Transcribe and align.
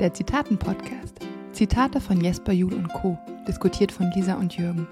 der 0.00 0.14
Zitaten-Podcast. 0.14 1.18
Zitate 1.52 2.00
von 2.00 2.22
Jesper 2.22 2.52
Juhl 2.52 2.72
und 2.72 2.88
Co., 2.88 3.18
diskutiert 3.46 3.92
von 3.92 4.10
Lisa 4.12 4.34
und 4.34 4.56
Jürgen. 4.56 4.88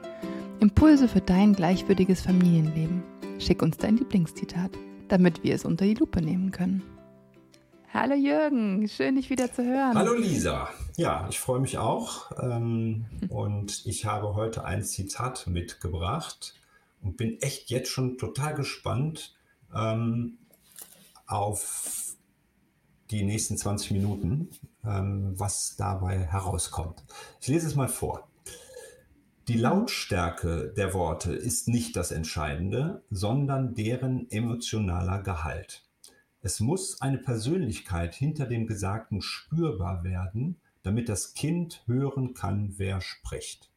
Impulse 0.61 1.09
für 1.09 1.23
dein 1.23 1.55
gleichwürdiges 1.55 2.21
Familienleben. 2.21 3.03
Schick 3.39 3.63
uns 3.63 3.79
dein 3.79 3.97
Lieblingszitat, 3.97 4.71
damit 5.09 5.43
wir 5.43 5.55
es 5.55 5.65
unter 5.65 5.87
die 5.87 5.95
Lupe 5.95 6.21
nehmen 6.21 6.51
können. 6.51 6.83
Hallo 7.91 8.15
Jürgen, 8.15 8.87
schön 8.87 9.17
dich 9.17 9.31
wieder 9.31 9.51
zu 9.51 9.65
hören. 9.65 9.95
Hallo 9.95 10.13
Lisa, 10.13 10.69
ja, 10.99 11.27
ich 11.31 11.41
freue 11.41 11.61
mich 11.61 11.79
auch 11.79 12.31
ähm, 12.43 13.07
und 13.31 13.87
ich 13.87 14.05
habe 14.05 14.35
heute 14.35 14.67
ein 14.67 14.85
Zitat 14.85 15.47
mitgebracht 15.47 16.55
und 17.01 17.17
bin 17.17 17.41
echt 17.41 17.71
jetzt 17.71 17.89
schon 17.89 18.19
total 18.19 18.55
gespannt 18.55 19.35
ähm, 19.75 20.37
auf 21.27 22.09
die 23.11 23.23
nächsten 23.23 23.57
20 23.57 23.93
Minuten, 23.93 24.51
was 24.89 25.77
dabei 25.77 26.19
herauskommt. 26.19 27.05
Ich 27.41 27.49
lese 27.49 27.67
es 27.67 27.75
mal 27.75 27.89
vor. 27.89 28.29
Die 29.49 29.57
Lautstärke 29.57 30.75
der 30.77 30.93
Worte 30.93 31.33
ist 31.33 31.69
nicht 31.69 31.97
das 31.97 32.11
Entscheidende, 32.11 33.03
sondern 33.11 33.75
deren 33.75 34.31
emotionaler 34.31 35.23
Gehalt. 35.23 35.85
Es 36.43 36.61
muss 36.61 37.01
eine 37.01 37.19
Persönlichkeit 37.19 38.15
hinter 38.15 38.47
dem 38.47 38.67
Gesagten 38.67 39.23
spürbar 39.23 40.05
werden, 40.05 40.61
damit 40.83 41.09
das 41.09 41.35
Kind 41.35 41.83
hören 41.87 42.35
kann, 42.35 42.75
wer 42.77 43.01
spricht. 43.01 43.71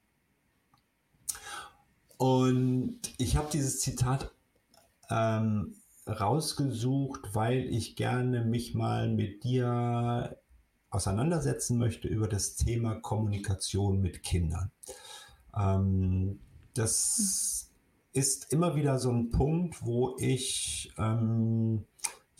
Und 2.17 2.99
ich 3.17 3.37
habe 3.37 3.49
dieses 3.51 3.79
Zitat 3.79 4.31
ähm, 5.09 5.75
rausgesucht, 6.07 7.33
weil 7.33 7.65
ich 7.73 7.95
gerne 7.95 8.43
mich 8.43 8.75
mal 8.75 9.09
mit 9.09 9.43
dir 9.43 10.37
auseinandersetzen 10.91 11.77
möchte 11.77 12.07
über 12.07 12.27
das 12.27 12.55
Thema 12.55 12.95
Kommunikation 12.95 13.99
mit 14.01 14.23
Kindern. 14.23 14.71
Ähm, 15.57 16.39
das 16.73 17.71
ist 18.13 18.53
immer 18.53 18.75
wieder 18.75 18.99
so 18.99 19.11
ein 19.11 19.29
Punkt, 19.29 19.83
wo 19.83 20.15
ich 20.19 20.93
ähm, 20.97 21.85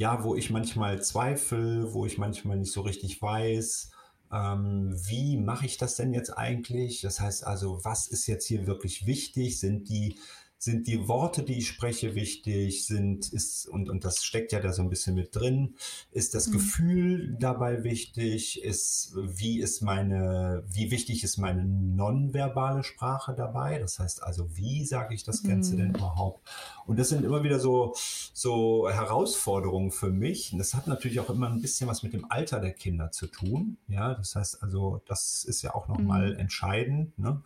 ja, 0.02 0.24
wo 0.24 0.36
ich 0.36 0.50
manchmal 0.50 1.02
zweifle, 1.04 1.94
wo 1.94 2.06
ich 2.06 2.18
manchmal 2.18 2.58
nicht 2.58 2.72
so 2.72 2.82
richtig 2.82 3.22
weiß, 3.22 3.92
ähm, 4.32 4.96
wie 5.08 5.38
mache 5.38 5.66
ich 5.66 5.78
das 5.78 5.96
denn 5.96 6.14
jetzt 6.14 6.32
eigentlich? 6.38 7.02
Das 7.02 7.20
heißt 7.20 7.46
also, 7.46 7.84
was 7.84 8.08
ist 8.08 8.28
jetzt 8.28 8.48
hier 8.48 8.66
wirklich 8.66 9.06
wichtig? 9.06 9.60
Sind 9.60 9.90
die 9.90 10.18
sind 10.64 10.86
die 10.86 11.08
Worte, 11.08 11.42
die 11.42 11.58
ich 11.58 11.68
spreche, 11.68 12.14
wichtig? 12.14 12.86
Sind, 12.86 13.34
ist, 13.34 13.68
und, 13.68 13.90
und 13.90 14.06
das 14.06 14.24
steckt 14.24 14.52
ja 14.52 14.60
da 14.60 14.72
so 14.72 14.84
ein 14.84 14.90
bisschen 14.90 15.16
mit 15.16 15.36
drin. 15.36 15.74
Ist 16.12 16.36
das 16.36 16.48
mhm. 16.48 16.52
Gefühl 16.52 17.36
dabei 17.40 17.84
wichtig? 17.84 18.64
Ist, 18.64 19.16
wie 19.16 19.60
ist 19.60 19.82
meine, 19.82 20.64
wie 20.68 20.92
wichtig 20.92 21.24
ist 21.24 21.38
meine 21.38 21.66
nonverbale 21.66 22.84
Sprache 22.84 23.34
dabei? 23.34 23.80
Das 23.80 23.98
heißt 23.98 24.22
also, 24.22 24.56
wie 24.56 24.86
sage 24.86 25.16
ich 25.16 25.24
das 25.24 25.42
Ganze 25.42 25.74
mhm. 25.74 25.78
denn 25.78 25.96
überhaupt? 25.96 26.48
Und 26.86 27.00
das 27.00 27.10
sind 27.10 27.26
immer 27.26 27.44
wieder 27.44 27.60
so, 27.60 27.96
so 28.32 28.88
Herausforderungen 28.88 29.90
für 29.90 30.12
mich. 30.12 30.54
Und 30.54 30.60
das 30.60 30.76
hat 30.76 30.86
natürlich 30.86 31.20
auch 31.20 31.32
immer 31.32 31.50
ein 31.50 31.62
bisschen 31.64 31.90
was 31.90 32.04
mit 32.04 32.14
dem 32.14 32.30
Alter 32.30 32.60
der 32.60 32.74
Kinder 32.74 33.10
zu 33.10 33.26
tun. 33.26 33.78
Ja, 33.88 34.14
das 34.14 34.36
heißt 34.36 34.62
also, 34.62 35.02
das 35.08 35.44
ist 35.44 35.64
ja 35.64 35.74
auch 35.74 35.88
nochmal 35.88 36.34
mhm. 36.34 36.40
entscheidend. 36.40 37.18
Ne? 37.18 37.42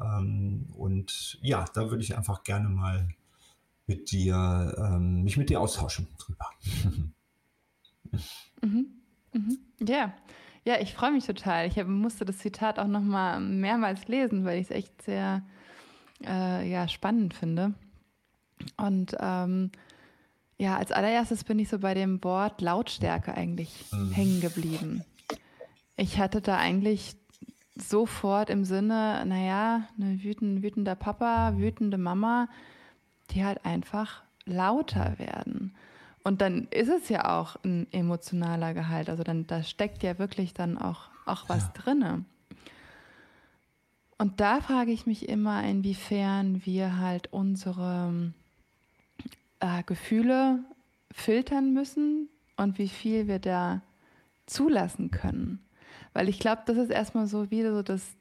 Ähm, 0.00 0.66
und 0.76 1.38
ja, 1.42 1.64
da 1.74 1.90
würde 1.90 2.02
ich 2.02 2.16
einfach 2.16 2.42
gerne 2.44 2.68
mal 2.68 3.08
mit 3.86 4.10
dir, 4.10 4.74
ähm, 4.78 5.22
mich 5.22 5.36
mit 5.36 5.50
dir 5.50 5.60
austauschen 5.60 6.08
drüber. 6.18 6.50
mhm. 8.62 8.86
Mhm. 9.32 9.58
Ja. 9.80 10.14
Ja, 10.66 10.80
ich 10.80 10.94
freue 10.94 11.12
mich 11.12 11.26
total. 11.26 11.66
Ich 11.66 11.78
hab, 11.78 11.86
musste 11.86 12.24
das 12.24 12.38
Zitat 12.38 12.78
auch 12.78 12.86
noch 12.86 13.02
mal 13.02 13.38
mehrmals 13.38 14.08
lesen, 14.08 14.46
weil 14.46 14.58
ich 14.58 14.70
es 14.70 14.76
echt 14.76 15.02
sehr 15.02 15.42
äh, 16.24 16.68
ja, 16.68 16.88
spannend 16.88 17.34
finde. 17.34 17.74
Und 18.78 19.14
ähm, 19.20 19.70
ja, 20.56 20.78
als 20.78 20.90
allererstes 20.90 21.44
bin 21.44 21.58
ich 21.58 21.68
so 21.68 21.80
bei 21.80 21.92
dem 21.92 22.22
Wort 22.24 22.62
Lautstärke 22.62 23.34
eigentlich 23.34 23.92
mhm. 23.92 24.12
hängen 24.12 24.40
geblieben. 24.40 25.04
Ich 25.96 26.18
hatte 26.18 26.40
da 26.40 26.56
eigentlich 26.56 27.16
sofort 27.76 28.50
im 28.50 28.64
Sinne, 28.64 29.24
naja, 29.26 29.88
ein 29.98 30.22
wütend, 30.22 30.62
wütender 30.62 30.94
Papa, 30.94 31.56
wütende 31.56 31.98
Mama, 31.98 32.48
die 33.30 33.44
halt 33.44 33.64
einfach 33.64 34.22
lauter 34.44 35.18
werden. 35.18 35.74
Und 36.22 36.40
dann 36.40 36.68
ist 36.70 36.88
es 36.88 37.08
ja 37.08 37.38
auch 37.38 37.56
ein 37.64 37.86
emotionaler 37.92 38.74
Gehalt. 38.74 39.10
Also 39.10 39.22
dann, 39.22 39.46
da 39.46 39.62
steckt 39.62 40.02
ja 40.02 40.18
wirklich 40.18 40.54
dann 40.54 40.78
auch, 40.78 41.08
auch 41.26 41.48
was 41.48 41.64
ja. 41.64 41.72
drinne. 41.74 42.24
Und 44.16 44.40
da 44.40 44.60
frage 44.60 44.92
ich 44.92 45.06
mich 45.06 45.28
immer, 45.28 45.62
inwiefern 45.64 46.64
wir 46.64 46.98
halt 46.98 47.32
unsere 47.32 48.32
äh, 49.60 49.82
Gefühle 49.84 50.60
filtern 51.10 51.72
müssen 51.74 52.28
und 52.56 52.78
wie 52.78 52.88
viel 52.88 53.26
wir 53.26 53.38
da 53.38 53.82
zulassen 54.46 55.10
können. 55.10 55.64
Weil 56.14 56.28
ich 56.28 56.38
glaube, 56.38 56.62
das 56.64 56.78
ist 56.78 56.90
erstmal 56.90 57.26
so 57.26 57.50
wieder 57.50 57.74
so 57.74 57.82
das, 57.82 58.16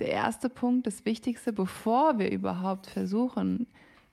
der 0.00 0.08
erste 0.08 0.48
Punkt, 0.48 0.86
das 0.86 1.04
Wichtigste, 1.04 1.52
bevor 1.52 2.18
wir 2.18 2.32
überhaupt 2.32 2.86
versuchen, 2.86 3.68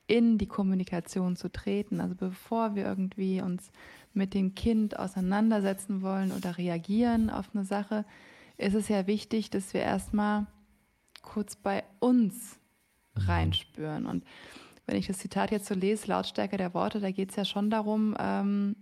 in 0.05 0.37
die 0.37 0.47
Kommunikation 0.47 1.35
zu 1.35 1.51
treten. 1.51 1.99
Also 1.99 2.15
bevor 2.15 2.75
wir 2.75 2.85
irgendwie 2.85 3.41
uns 3.41 3.71
mit 4.13 4.33
dem 4.33 4.55
Kind 4.55 4.99
auseinandersetzen 4.99 6.01
wollen 6.01 6.31
oder 6.31 6.57
reagieren 6.57 7.29
auf 7.29 7.49
eine 7.53 7.63
Sache, 7.63 8.05
ist 8.57 8.73
es 8.73 8.87
ja 8.87 9.07
wichtig, 9.07 9.49
dass 9.49 9.73
wir 9.73 9.81
erstmal 9.81 10.47
kurz 11.21 11.55
bei 11.55 11.83
uns 11.99 12.59
reinspüren. 13.15 14.05
Und 14.05 14.23
wenn 14.85 14.95
ich 14.95 15.07
das 15.07 15.19
Zitat 15.19 15.51
jetzt 15.51 15.67
so 15.67 15.75
lese, 15.75 16.07
Lautstärke 16.07 16.57
der 16.57 16.73
Worte, 16.73 16.99
da 16.99 17.11
geht 17.11 17.29
es 17.29 17.35
ja 17.35 17.45
schon 17.45 17.69
darum, 17.69 18.15
ähm, 18.17 18.76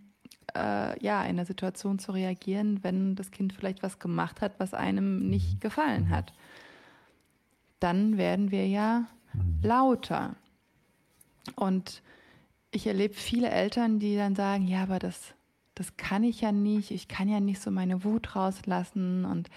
äh, 0.55 1.03
ja, 1.03 1.23
in 1.23 1.35
der 1.35 1.45
Situation 1.45 1.99
zu 1.99 2.11
reagieren, 2.11 2.83
wenn 2.83 3.15
das 3.15 3.31
Kind 3.31 3.53
vielleicht 3.53 3.83
was 3.83 3.99
gemacht 3.99 4.41
hat, 4.41 4.53
was 4.59 4.73
einem 4.73 5.29
nicht 5.29 5.61
gefallen 5.61 6.09
hat. 6.09 6.33
Dann 7.79 8.17
werden 8.17 8.51
wir 8.51 8.67
ja 8.67 9.05
lauter. 9.61 10.35
Und 11.55 12.01
ich 12.71 12.87
erlebe 12.87 13.13
viele 13.13 13.49
Eltern, 13.49 13.99
die 13.99 14.15
dann 14.15 14.35
sagen, 14.35 14.67
ja, 14.67 14.83
aber 14.83 14.99
das, 14.99 15.33
das 15.75 15.97
kann 15.97 16.23
ich 16.23 16.41
ja 16.41 16.51
nicht, 16.51 16.91
ich 16.91 17.07
kann 17.07 17.29
ja 17.29 17.39
nicht 17.39 17.61
so 17.61 17.71
meine 17.71 18.03
Wut 18.03 18.35
rauslassen. 18.35 19.25
Und 19.25 19.49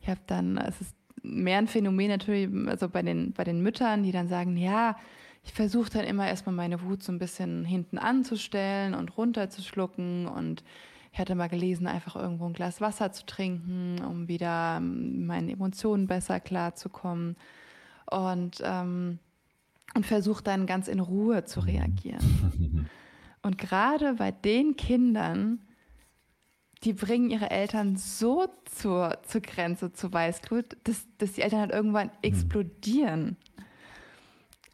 ich 0.00 0.08
habe 0.08 0.20
dann, 0.26 0.56
es 0.58 0.80
ist 0.80 0.94
mehr 1.22 1.58
ein 1.58 1.68
Phänomen 1.68 2.08
natürlich, 2.08 2.48
also 2.68 2.88
bei 2.88 3.02
den, 3.02 3.32
bei 3.32 3.44
den 3.44 3.62
Müttern, 3.62 4.02
die 4.02 4.12
dann 4.12 4.28
sagen, 4.28 4.56
ja, 4.56 4.96
ich 5.42 5.52
versuche 5.52 5.90
dann 5.90 6.04
immer 6.04 6.28
erstmal 6.28 6.54
meine 6.54 6.82
Wut 6.82 7.02
so 7.02 7.12
ein 7.12 7.18
bisschen 7.18 7.64
hinten 7.64 7.98
anzustellen 7.98 8.94
und 8.94 9.16
runterzuschlucken 9.16 10.26
und 10.26 10.62
ich 11.12 11.18
hatte 11.18 11.34
mal 11.34 11.48
gelesen, 11.48 11.86
einfach 11.86 12.16
irgendwo 12.16 12.46
ein 12.46 12.52
Glas 12.52 12.80
Wasser 12.80 13.12
zu 13.12 13.26
trinken, 13.26 14.04
um 14.04 14.28
wieder 14.28 14.76
ähm, 14.76 15.26
meinen 15.26 15.48
Emotionen 15.48 16.06
besser 16.06 16.38
klarzukommen 16.38 17.36
und, 18.10 18.62
ähm, 18.62 19.18
und 19.94 20.06
versuche 20.06 20.42
dann 20.42 20.66
ganz 20.66 20.86
in 20.86 21.00
Ruhe 21.00 21.44
zu 21.44 21.60
reagieren. 21.60 22.88
Und 23.40 23.56
gerade 23.56 24.14
bei 24.14 24.32
den 24.32 24.76
Kindern, 24.76 25.60
die 26.82 26.92
bringen 26.92 27.30
ihre 27.30 27.50
Eltern 27.50 27.96
so 27.96 28.48
zur, 28.64 29.18
zur 29.22 29.40
Grenze 29.40 29.92
zu 29.92 30.12
Weißglut, 30.12 30.76
dass, 30.84 31.06
dass 31.18 31.32
die 31.32 31.42
Eltern 31.42 31.60
halt 31.60 31.70
irgendwann 31.70 32.10
explodieren. 32.20 33.36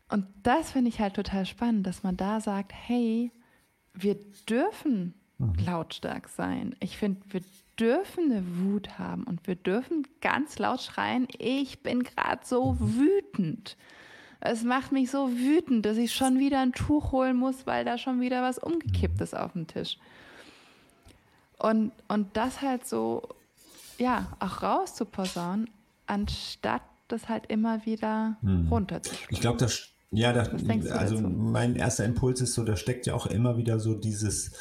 Und 0.08 0.26
das 0.42 0.72
finde 0.72 0.90
ich 0.90 1.00
halt 1.00 1.14
total 1.14 1.46
spannend, 1.46 1.86
dass 1.86 2.02
man 2.02 2.16
da 2.16 2.40
sagt, 2.40 2.72
hey, 2.74 3.32
wir 3.94 4.16
dürfen 4.48 5.14
mhm. 5.38 5.54
lautstark 5.64 6.28
sein. 6.28 6.76
Ich 6.80 6.98
finde, 6.98 7.20
wir 7.30 7.42
dürfen 7.78 8.30
eine 8.30 8.44
Wut 8.58 8.98
haben 8.98 9.24
und 9.24 9.46
wir 9.46 9.56
dürfen 9.56 10.06
ganz 10.20 10.58
laut 10.58 10.82
schreien, 10.82 11.26
ich 11.38 11.82
bin 11.82 12.02
gerade 12.02 12.44
so 12.44 12.74
mhm. 12.74 12.96
wütend. 12.96 13.76
Es 14.40 14.62
macht 14.62 14.92
mich 14.92 15.10
so 15.10 15.32
wütend, 15.32 15.86
dass 15.86 15.96
ich 15.96 16.14
schon 16.14 16.38
wieder 16.38 16.60
ein 16.60 16.72
Tuch 16.72 17.12
holen 17.12 17.36
muss, 17.36 17.66
weil 17.66 17.84
da 17.84 17.96
schon 17.96 18.20
wieder 18.20 18.42
was 18.42 18.58
umgekippt 18.58 19.20
ist 19.20 19.34
auf 19.34 19.52
dem 19.52 19.66
Tisch. 19.66 19.96
Und, 21.58 21.92
und 22.08 22.36
das 22.36 22.60
halt 22.60 22.86
so, 22.86 23.22
ja, 23.96 24.36
auch 24.40 24.62
rauszuposaunen, 24.62 25.70
anstatt 26.06 26.82
das 27.08 27.28
halt 27.28 27.46
immer 27.46 27.86
wieder 27.86 28.36
mhm. 28.42 28.68
runterzuschlucken. 28.68 29.34
Ich 29.34 29.40
glaube, 29.40 29.58
das 29.58 29.93
ja, 30.16 30.32
da, 30.32 30.42
also 30.42 31.16
dazu? 31.16 31.28
mein 31.28 31.76
erster 31.76 32.04
Impuls 32.04 32.40
ist 32.40 32.54
so, 32.54 32.64
da 32.64 32.76
steckt 32.76 33.06
ja 33.06 33.14
auch 33.14 33.26
immer 33.26 33.56
wieder 33.56 33.78
so 33.78 33.94
dieses, 33.94 34.52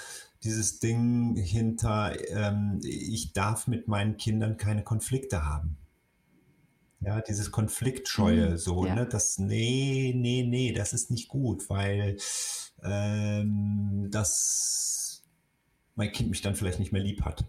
dieses 0.43 0.79
Ding 0.79 1.35
hinter, 1.35 2.13
ähm, 2.29 2.79
ich 2.83 3.33
darf 3.33 3.67
mit 3.67 3.87
meinen 3.87 4.17
Kindern 4.17 4.57
keine 4.57 4.83
Konflikte 4.83 5.45
haben. 5.45 5.77
Ja, 6.99 7.21
dieses 7.21 7.51
Konfliktscheue, 7.51 8.51
mhm, 8.51 8.57
so, 8.57 8.85
ja. 8.85 8.95
ne, 8.95 9.05
das, 9.05 9.37
nee, 9.37 10.13
nee, 10.15 10.43
nee, 10.47 10.71
das 10.71 10.93
ist 10.93 11.11
nicht 11.11 11.27
gut, 11.27 11.69
weil 11.69 12.17
ähm, 12.81 14.07
das 14.09 15.23
mein 15.95 16.11
Kind 16.11 16.29
mich 16.29 16.41
dann 16.41 16.55
vielleicht 16.55 16.79
nicht 16.79 16.91
mehr 16.91 17.03
lieb 17.03 17.23
hat. 17.23 17.45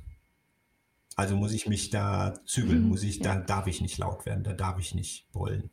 Also 1.16 1.37
muss 1.37 1.52
ich 1.52 1.66
mich 1.66 1.90
da 1.90 2.34
zügeln, 2.44 2.82
mhm, 2.82 2.88
muss 2.88 3.02
ich, 3.02 3.19
ja. 3.19 3.34
da 3.34 3.40
darf 3.40 3.66
ich 3.66 3.81
nicht 3.81 3.99
laut 3.99 4.26
werden, 4.26 4.44
da 4.44 4.52
darf 4.52 4.78
ich 4.78 4.94
nicht 4.94 5.31
brüllen. 5.32 5.70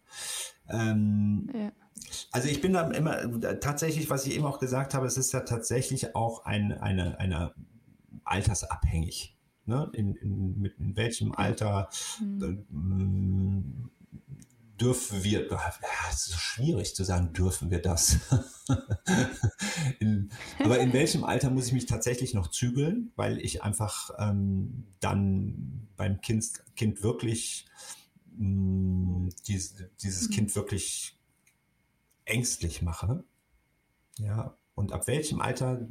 Ähm, 0.70 1.50
ja. 1.54 1.72
Also 2.32 2.48
ich 2.48 2.62
bin 2.62 2.74
da 2.74 2.90
immer 2.92 3.60
tatsächlich, 3.60 4.10
was 4.10 4.26
ich 4.26 4.36
eben 4.36 4.46
auch 4.46 4.60
gesagt 4.60 4.94
habe, 4.94 5.06
es 5.06 5.18
ist 5.18 5.34
ja 5.34 5.42
tatsächlich 5.42 6.16
auch 6.16 6.46
ein, 6.46 6.72
eine, 6.72 7.20
eine 7.20 7.54
altersabhängig. 8.24 9.38
Ne? 9.66 9.90
In, 9.94 10.16
in, 10.16 10.60
mit, 10.60 10.78
in 10.80 10.96
welchem 10.96 11.34
Alter 11.34 11.90
mhm. 12.20 12.44
äh, 12.44 14.01
dürfen 14.82 15.24
wir, 15.24 15.48
ja, 15.50 15.74
es 16.10 16.28
ist 16.28 16.40
schwierig 16.40 16.96
zu 16.96 17.04
sagen, 17.04 17.34
dürfen 17.34 17.70
wir 17.70 17.82
das. 17.82 18.18
in, 20.00 20.32
aber 20.60 20.80
in 20.80 20.92
welchem 20.92 21.24
Alter 21.24 21.52
muss 21.52 21.68
ich 21.68 21.74
mich 21.74 21.86
tatsächlich 21.86 22.34
noch 22.34 22.48
zügeln, 22.50 23.12
weil 23.16 23.40
ich 23.40 23.62
einfach 23.62 24.10
ähm, 24.18 24.88
dann 25.00 25.88
beim 25.98 26.20
Kind, 26.22 26.46
kind 26.76 27.04
wirklich 27.04 27.68
mh, 28.38 28.48
mm, 28.48 29.30
dies, 29.48 29.76
dieses 30.02 30.30
mhm. 30.30 30.34
Kind 30.34 30.56
wirklich 30.56 31.20
ängstlich 32.26 32.82
mache. 32.82 33.24
Ja, 34.18 34.58
und 34.82 34.94
ab 34.94 35.08
welchem 35.08 35.42
Alter, 35.42 35.88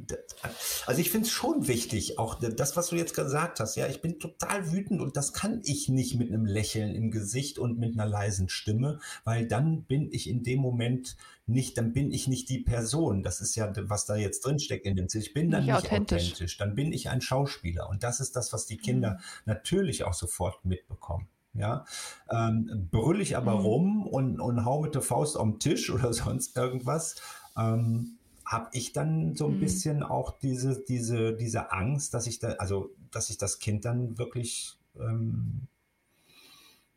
also 0.85 0.99
ich 0.99 1.09
finde 1.09 1.27
es 1.27 1.31
schon 1.31 1.67
wichtig, 1.67 2.19
auch 2.19 2.35
das, 2.35 2.75
was 2.75 2.89
du 2.89 2.97
jetzt 2.97 3.15
gesagt 3.15 3.61
hast, 3.61 3.77
ja, 3.77 3.87
ich 3.87 4.01
bin 4.01 4.19
total 4.19 4.71
wütend 4.73 4.99
und 5.01 5.15
das 5.15 5.31
kann 5.31 5.61
ich 5.63 5.87
nicht 5.87 6.15
mit 6.15 6.27
einem 6.27 6.45
Lächeln 6.45 6.93
im 6.93 7.09
Gesicht 7.09 7.57
und 7.57 7.79
mit 7.79 7.93
einer 7.93 8.05
leisen 8.05 8.49
Stimme, 8.49 8.99
weil 9.23 9.47
dann 9.47 9.83
bin 9.83 10.09
ich 10.11 10.29
in 10.29 10.43
dem 10.43 10.59
Moment 10.59 11.15
nicht, 11.47 11.77
dann 11.77 11.93
bin 11.93 12.11
ich 12.11 12.27
nicht 12.27 12.49
die 12.49 12.59
Person. 12.59 13.23
Das 13.23 13.39
ist 13.39 13.55
ja, 13.55 13.71
was 13.89 14.05
da 14.05 14.15
jetzt 14.15 14.45
drinsteckt 14.45 14.85
in 14.85 14.97
dem 14.97 15.07
Ziel. 15.07 15.21
Ich 15.21 15.33
bin 15.33 15.49
dann 15.51 15.65
nicht, 15.65 15.73
nicht 15.73 15.85
authentisch. 15.85 16.23
authentisch. 16.23 16.57
Dann 16.57 16.75
bin 16.75 16.91
ich 16.91 17.09
ein 17.09 17.21
Schauspieler. 17.21 17.89
Und 17.89 18.03
das 18.03 18.19
ist 18.19 18.35
das, 18.35 18.51
was 18.51 18.65
die 18.65 18.77
Kinder 18.77 19.11
mhm. 19.11 19.17
natürlich 19.45 20.03
auch 20.03 20.13
sofort 20.13 20.63
mitbekommen. 20.65 21.27
Ja, 21.53 21.83
ähm, 22.29 22.87
brüll 22.91 23.19
ich 23.19 23.35
aber 23.35 23.55
mhm. 23.55 23.65
rum 23.65 24.07
und, 24.07 24.39
und 24.39 24.63
hau 24.63 24.81
mit 24.81 24.95
der 24.95 25.01
Faust 25.01 25.37
am 25.37 25.59
Tisch 25.59 25.89
oder 25.93 26.13
sonst 26.13 26.55
irgendwas, 26.55 27.15
ähm, 27.57 28.17
habe 28.51 28.67
ich 28.73 28.91
dann 28.91 29.33
so 29.33 29.47
ein 29.47 29.55
mhm. 29.55 29.59
bisschen 29.61 30.03
auch 30.03 30.37
diese, 30.39 30.83
diese, 30.83 31.33
diese 31.33 31.71
Angst, 31.71 32.13
dass 32.13 32.27
ich 32.27 32.39
da, 32.39 32.49
also 32.53 32.89
dass 33.09 33.29
ich 33.29 33.37
das 33.37 33.59
Kind 33.59 33.85
dann 33.85 34.17
wirklich 34.17 34.77
ähm, 34.99 35.67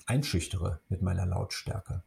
einschüchtere 0.06 0.80
mit 0.88 1.00
meiner 1.00 1.26
Lautstärke. 1.26 2.02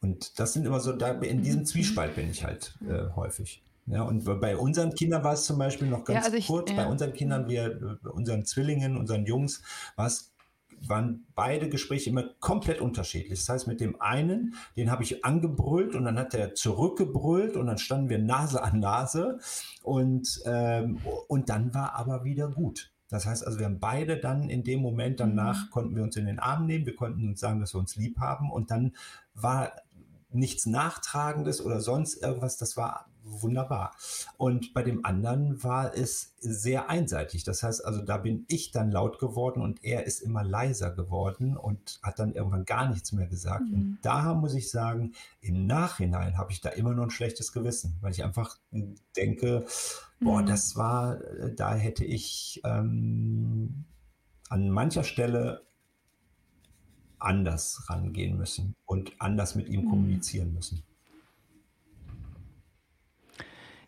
Und 0.00 0.40
das 0.40 0.54
sind 0.54 0.64
immer 0.64 0.80
so, 0.80 0.92
da 0.92 1.10
in 1.10 1.42
diesem 1.42 1.60
mhm. 1.60 1.66
Zwiespalt 1.66 2.14
bin 2.14 2.30
ich 2.30 2.44
halt 2.44 2.78
äh, 2.88 3.14
häufig. 3.14 3.62
Ja, 3.84 4.02
und 4.02 4.24
bei 4.24 4.56
unseren 4.56 4.94
Kindern 4.94 5.22
war 5.22 5.34
es 5.34 5.44
zum 5.44 5.58
Beispiel 5.58 5.88
noch 5.88 6.04
ganz 6.04 6.20
ja, 6.20 6.24
also 6.24 6.36
ich, 6.38 6.46
kurz, 6.46 6.70
ja. 6.70 6.76
bei 6.76 6.86
unseren 6.86 7.12
Kindern, 7.12 7.48
wir, 7.48 7.98
unseren 8.04 8.44
Zwillingen, 8.44 8.96
unseren 8.96 9.26
Jungs, 9.26 9.62
war 9.94 10.06
es 10.06 10.32
waren 10.86 11.26
beide 11.34 11.68
Gespräche 11.68 12.10
immer 12.10 12.24
komplett 12.40 12.80
unterschiedlich. 12.80 13.40
Das 13.40 13.48
heißt, 13.48 13.66
mit 13.66 13.80
dem 13.80 14.00
einen, 14.00 14.54
den 14.76 14.90
habe 14.90 15.02
ich 15.02 15.24
angebrüllt 15.24 15.94
und 15.94 16.04
dann 16.04 16.18
hat 16.18 16.34
er 16.34 16.54
zurückgebrüllt 16.54 17.56
und 17.56 17.66
dann 17.66 17.78
standen 17.78 18.08
wir 18.08 18.18
Nase 18.18 18.62
an 18.62 18.80
Nase 18.80 19.38
und, 19.82 20.40
ähm, 20.44 20.98
und 21.28 21.48
dann 21.48 21.74
war 21.74 21.94
aber 21.94 22.24
wieder 22.24 22.48
gut. 22.48 22.92
Das 23.08 23.24
heißt 23.26 23.46
also, 23.46 23.58
wir 23.58 23.66
haben 23.66 23.78
beide 23.78 24.16
dann 24.16 24.48
in 24.48 24.64
dem 24.64 24.80
Moment 24.80 25.20
danach, 25.20 25.66
mhm. 25.66 25.70
konnten 25.70 25.96
wir 25.96 26.02
uns 26.02 26.16
in 26.16 26.26
den 26.26 26.38
Arm 26.38 26.66
nehmen, 26.66 26.86
wir 26.86 26.96
konnten 26.96 27.28
uns 27.28 27.40
sagen, 27.40 27.60
dass 27.60 27.74
wir 27.74 27.78
uns 27.78 27.96
lieb 27.96 28.18
haben 28.18 28.50
und 28.50 28.70
dann 28.70 28.92
war 29.34 29.72
nichts 30.30 30.66
Nachtragendes 30.66 31.64
oder 31.64 31.80
sonst 31.80 32.22
irgendwas, 32.22 32.56
das 32.56 32.76
war 32.76 33.08
wunderbar. 33.28 33.94
Und 34.36 34.72
bei 34.72 34.82
dem 34.82 35.04
anderen 35.04 35.62
war 35.62 35.94
es 35.94 36.34
sehr 36.38 36.88
einseitig. 36.88 37.44
Das 37.44 37.62
heißt 37.62 37.84
also, 37.84 38.02
da 38.02 38.18
bin 38.18 38.44
ich 38.48 38.70
dann 38.70 38.90
laut 38.90 39.18
geworden 39.18 39.60
und 39.62 39.84
er 39.84 40.04
ist 40.04 40.20
immer 40.20 40.44
leiser 40.44 40.90
geworden 40.90 41.56
und 41.56 41.98
hat 42.02 42.18
dann 42.18 42.32
irgendwann 42.32 42.64
gar 42.64 42.88
nichts 42.88 43.12
mehr 43.12 43.26
gesagt. 43.26 43.68
Mhm. 43.68 43.74
Und 43.74 43.98
da 44.02 44.34
muss 44.34 44.54
ich 44.54 44.70
sagen, 44.70 45.12
im 45.40 45.66
Nachhinein 45.66 46.38
habe 46.38 46.52
ich 46.52 46.60
da 46.60 46.70
immer 46.70 46.94
noch 46.94 47.04
ein 47.04 47.10
schlechtes 47.10 47.52
Gewissen, 47.52 47.98
weil 48.00 48.12
ich 48.12 48.24
einfach 48.24 48.58
denke, 49.16 49.66
boah, 50.20 50.42
mhm. 50.42 50.46
das 50.46 50.76
war, 50.76 51.18
da 51.56 51.74
hätte 51.74 52.04
ich 52.04 52.60
ähm, 52.64 53.84
an 54.48 54.70
mancher 54.70 55.04
Stelle 55.04 55.66
anders 57.18 57.88
rangehen 57.88 58.36
müssen 58.36 58.74
und 58.84 59.12
anders 59.18 59.54
mit 59.54 59.68
ihm 59.68 59.84
mhm. 59.84 59.90
kommunizieren 59.90 60.52
müssen. 60.52 60.82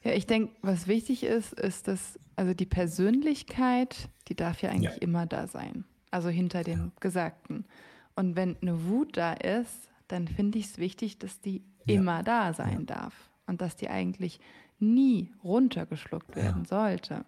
Ja, 0.09 0.15
ich 0.15 0.27
denke, 0.27 0.55
was 0.63 0.87
wichtig 0.87 1.23
ist, 1.23 1.53
ist, 1.53 1.87
dass 1.87 2.19
also 2.35 2.55
die 2.55 2.67
Persönlichkeit, 2.67 4.09
die 4.29 4.35
darf 4.35 4.63
ja 4.63 4.71
eigentlich 4.71 4.95
ja. 4.95 5.03
immer 5.03 5.27
da 5.27 5.47
sein. 5.47 5.85
Also 6.11 6.31
hinter 6.31 6.65
dem 6.65 6.79
ja. 6.79 6.93
Gesagten. 7.01 7.67
Und 8.17 8.35
wenn 8.35 8.57
eine 8.63 8.87
Wut 8.87 9.19
da 9.19 9.35
ist, 9.35 9.91
dann 10.07 10.27
finde 10.27 10.59
ich 10.59 10.65
es 10.67 10.79
wichtig, 10.79 11.19
dass 11.19 11.41
die 11.41 11.63
ja. 11.85 11.97
immer 11.97 12.23
da 12.23 12.55
sein 12.55 12.87
darf. 12.87 13.13
Und 13.47 13.61
dass 13.61 13.77
die 13.77 13.91
eigentlich 13.91 14.41
nie 14.79 15.31
runtergeschluckt 15.45 16.37
werden 16.37 16.65
sollte. 16.65 17.27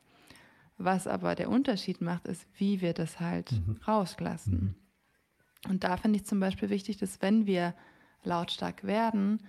Was 0.78 1.06
aber 1.06 1.34
der 1.34 1.50
Unterschied 1.50 2.00
macht, 2.00 2.28
ist, 2.28 2.46
wie 2.56 2.80
wir 2.80 2.94
das 2.94 3.20
halt 3.20 3.52
mhm. 3.52 3.76
rauslassen. 3.86 4.74
Mhm. 5.66 5.70
Und 5.70 5.84
da 5.84 5.98
finde 5.98 6.18
ich 6.18 6.24
zum 6.24 6.40
Beispiel 6.40 6.70
wichtig, 6.70 6.96
dass 6.96 7.20
wenn 7.20 7.44
wir 7.44 7.74
lautstark 8.24 8.84
werden, 8.84 9.42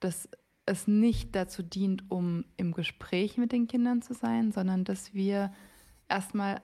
dass 0.00 0.28
es 0.66 0.86
nicht 0.86 1.34
dazu 1.34 1.62
dient, 1.62 2.04
um 2.10 2.44
im 2.56 2.72
Gespräch 2.72 3.36
mit 3.36 3.52
den 3.52 3.66
Kindern 3.66 4.02
zu 4.02 4.14
sein, 4.14 4.52
sondern 4.52 4.84
dass 4.84 5.14
wir 5.14 5.52
erstmal 6.08 6.60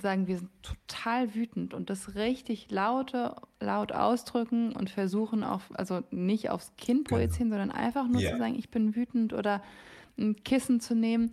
sagen, 0.00 0.26
wir 0.26 0.38
sind 0.38 0.50
total 0.62 1.34
wütend 1.34 1.74
und 1.74 1.90
das 1.90 2.14
richtig 2.14 2.70
laute, 2.70 3.34
laut 3.60 3.92
ausdrücken 3.92 4.72
und 4.72 4.90
versuchen 4.90 5.42
auch, 5.42 5.62
also 5.74 6.02
nicht 6.10 6.50
aufs 6.50 6.72
Kind 6.76 7.08
genau. 7.08 7.16
projizieren, 7.16 7.50
genau. 7.50 7.62
sondern 7.62 7.76
einfach 7.76 8.06
nur 8.06 8.20
yeah. 8.20 8.32
zu 8.32 8.38
sagen, 8.38 8.54
ich 8.56 8.70
bin 8.70 8.94
wütend 8.94 9.32
oder 9.32 9.62
ein 10.18 10.42
Kissen 10.44 10.80
zu 10.80 10.94
nehmen, 10.94 11.32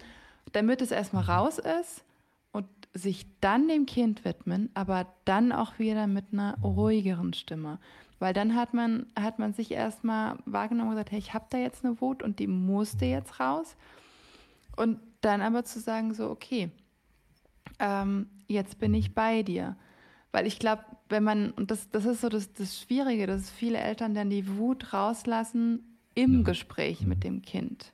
damit 0.51 0.81
es 0.81 0.91
erstmal 0.91 1.23
mhm. 1.23 1.29
raus 1.29 1.59
ist 1.59 2.03
und 2.51 2.67
sich 2.93 3.25
dann 3.41 3.67
dem 3.67 3.85
Kind 3.85 4.25
widmen, 4.25 4.69
aber 4.73 5.07
dann 5.25 5.51
auch 5.51 5.79
wieder 5.79 6.07
mit 6.07 6.25
einer 6.31 6.57
mhm. 6.57 6.63
ruhigeren 6.63 7.33
Stimme. 7.33 7.79
Weil 8.19 8.33
dann 8.33 8.55
hat 8.55 8.73
man, 8.73 9.07
hat 9.19 9.39
man 9.39 9.53
sich 9.53 9.71
erstmal 9.71 10.37
wahrgenommen 10.45 10.89
und 10.89 10.95
gesagt, 10.95 11.11
hey, 11.11 11.19
ich 11.19 11.33
habe 11.33 11.45
da 11.49 11.57
jetzt 11.57 11.83
eine 11.83 11.99
Wut 11.99 12.23
und 12.23 12.39
die 12.39 12.47
musste 12.47 13.05
jetzt 13.05 13.39
raus. 13.39 13.75
Und 14.75 14.99
dann 15.21 15.41
aber 15.41 15.65
zu 15.65 15.79
sagen, 15.79 16.13
so, 16.13 16.29
okay, 16.29 16.71
ähm, 17.79 18.27
jetzt 18.47 18.79
bin 18.79 18.93
ich 18.93 19.13
bei 19.13 19.43
dir. 19.43 19.75
Weil 20.31 20.47
ich 20.47 20.59
glaube, 20.59 20.83
wenn 21.09 21.23
man, 21.23 21.51
und 21.51 21.71
das, 21.71 21.89
das 21.89 22.05
ist 22.05 22.21
so 22.21 22.29
das, 22.29 22.53
das 22.53 22.79
Schwierige, 22.79 23.27
dass 23.27 23.49
viele 23.49 23.77
Eltern 23.77 24.13
dann 24.13 24.29
die 24.29 24.57
Wut 24.57 24.93
rauslassen 24.93 25.97
im 26.13 26.43
Gespräch 26.43 27.01
mit 27.01 27.23
dem 27.23 27.41
Kind. 27.41 27.93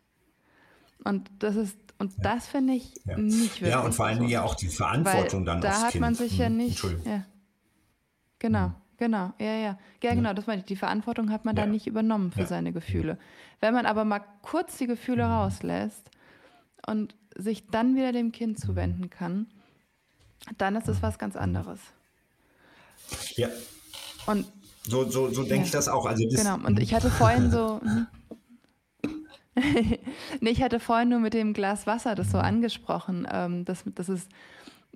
Und 1.03 1.29
das 1.39 1.55
ist, 1.55 1.77
und 1.97 2.13
ja. 2.17 2.23
das 2.23 2.47
finde 2.47 2.73
ich 2.73 2.93
ja. 3.05 3.17
nicht 3.17 3.61
wirklich. 3.61 3.69
Ja, 3.71 3.81
und 3.81 3.93
vor 3.93 4.07
Dingen 4.09 4.29
ja 4.29 4.43
auch 4.43 4.55
die 4.55 4.67
Verantwortung 4.67 5.45
dann 5.45 5.61
da 5.61 5.83
hat 5.83 5.95
man 5.95 6.15
sich 6.15 6.37
ja 6.37 6.47
hm, 6.47 6.57
nicht. 6.57 6.83
Ja. 7.05 7.25
Genau. 8.39 8.73
Mhm. 9.01 9.05
Genau, 9.05 9.33
ja, 9.39 9.55
ja. 9.55 9.79
Ja, 10.03 10.13
genau, 10.13 10.33
das 10.33 10.45
meine 10.45 10.59
ich. 10.59 10.65
Die 10.65 10.75
Verantwortung 10.75 11.31
hat 11.31 11.43
man 11.43 11.55
ja. 11.55 11.63
dann 11.63 11.71
nicht 11.71 11.87
übernommen 11.87 12.31
für 12.31 12.41
ja. 12.41 12.45
seine 12.45 12.71
Gefühle. 12.71 13.17
Wenn 13.59 13.73
man 13.73 13.87
aber 13.87 14.05
mal 14.05 14.21
kurz 14.43 14.77
die 14.77 14.85
Gefühle 14.85 15.25
mhm. 15.25 15.31
rauslässt 15.31 16.09
und 16.85 17.15
sich 17.35 17.65
dann 17.67 17.95
wieder 17.95 18.11
dem 18.11 18.31
Kind 18.31 18.59
mhm. 18.59 18.61
zuwenden 18.61 19.09
kann, 19.09 19.47
dann 20.57 20.75
ist 20.75 20.87
es 20.87 21.01
was 21.01 21.17
ganz 21.17 21.35
anderes. 21.35 21.79
Ja. 23.35 23.49
Und 24.27 24.45
so, 24.83 25.09
so, 25.09 25.29
so 25.29 25.41
denke 25.41 25.55
ja. 25.55 25.63
ich 25.63 25.71
das 25.71 25.87
auch. 25.87 26.05
Also 26.05 26.23
das, 26.29 26.43
genau, 26.43 26.55
und 26.67 26.79
ich 26.79 26.93
hatte 26.93 27.09
vorhin 27.09 27.49
so. 27.49 27.81
Nee, 30.41 30.49
ich 30.51 30.61
hatte 30.61 30.79
vorhin 30.79 31.09
nur 31.09 31.19
mit 31.19 31.33
dem 31.33 31.53
Glas 31.53 31.87
Wasser 31.87 32.13
das 32.15 32.31
so 32.31 32.37
mhm. 32.37 32.43
angesprochen, 32.43 33.27
ähm, 33.31 33.65
dass, 33.65 33.83
dass 33.95 34.09
es 34.09 34.27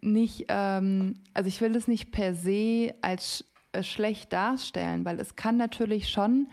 nicht, 0.02 0.46
ähm, 0.50 1.16
also 1.34 1.48
ich 1.48 1.60
will 1.60 1.76
es 1.76 1.88
nicht 1.88 2.12
per 2.12 2.36
se 2.36 2.94
als 3.02 3.46
schlecht 3.84 4.34
darstellen, 4.34 5.06
weil 5.06 5.20
es 5.20 5.36
kann 5.36 5.58
natürlich 5.58 6.10
schon 6.10 6.48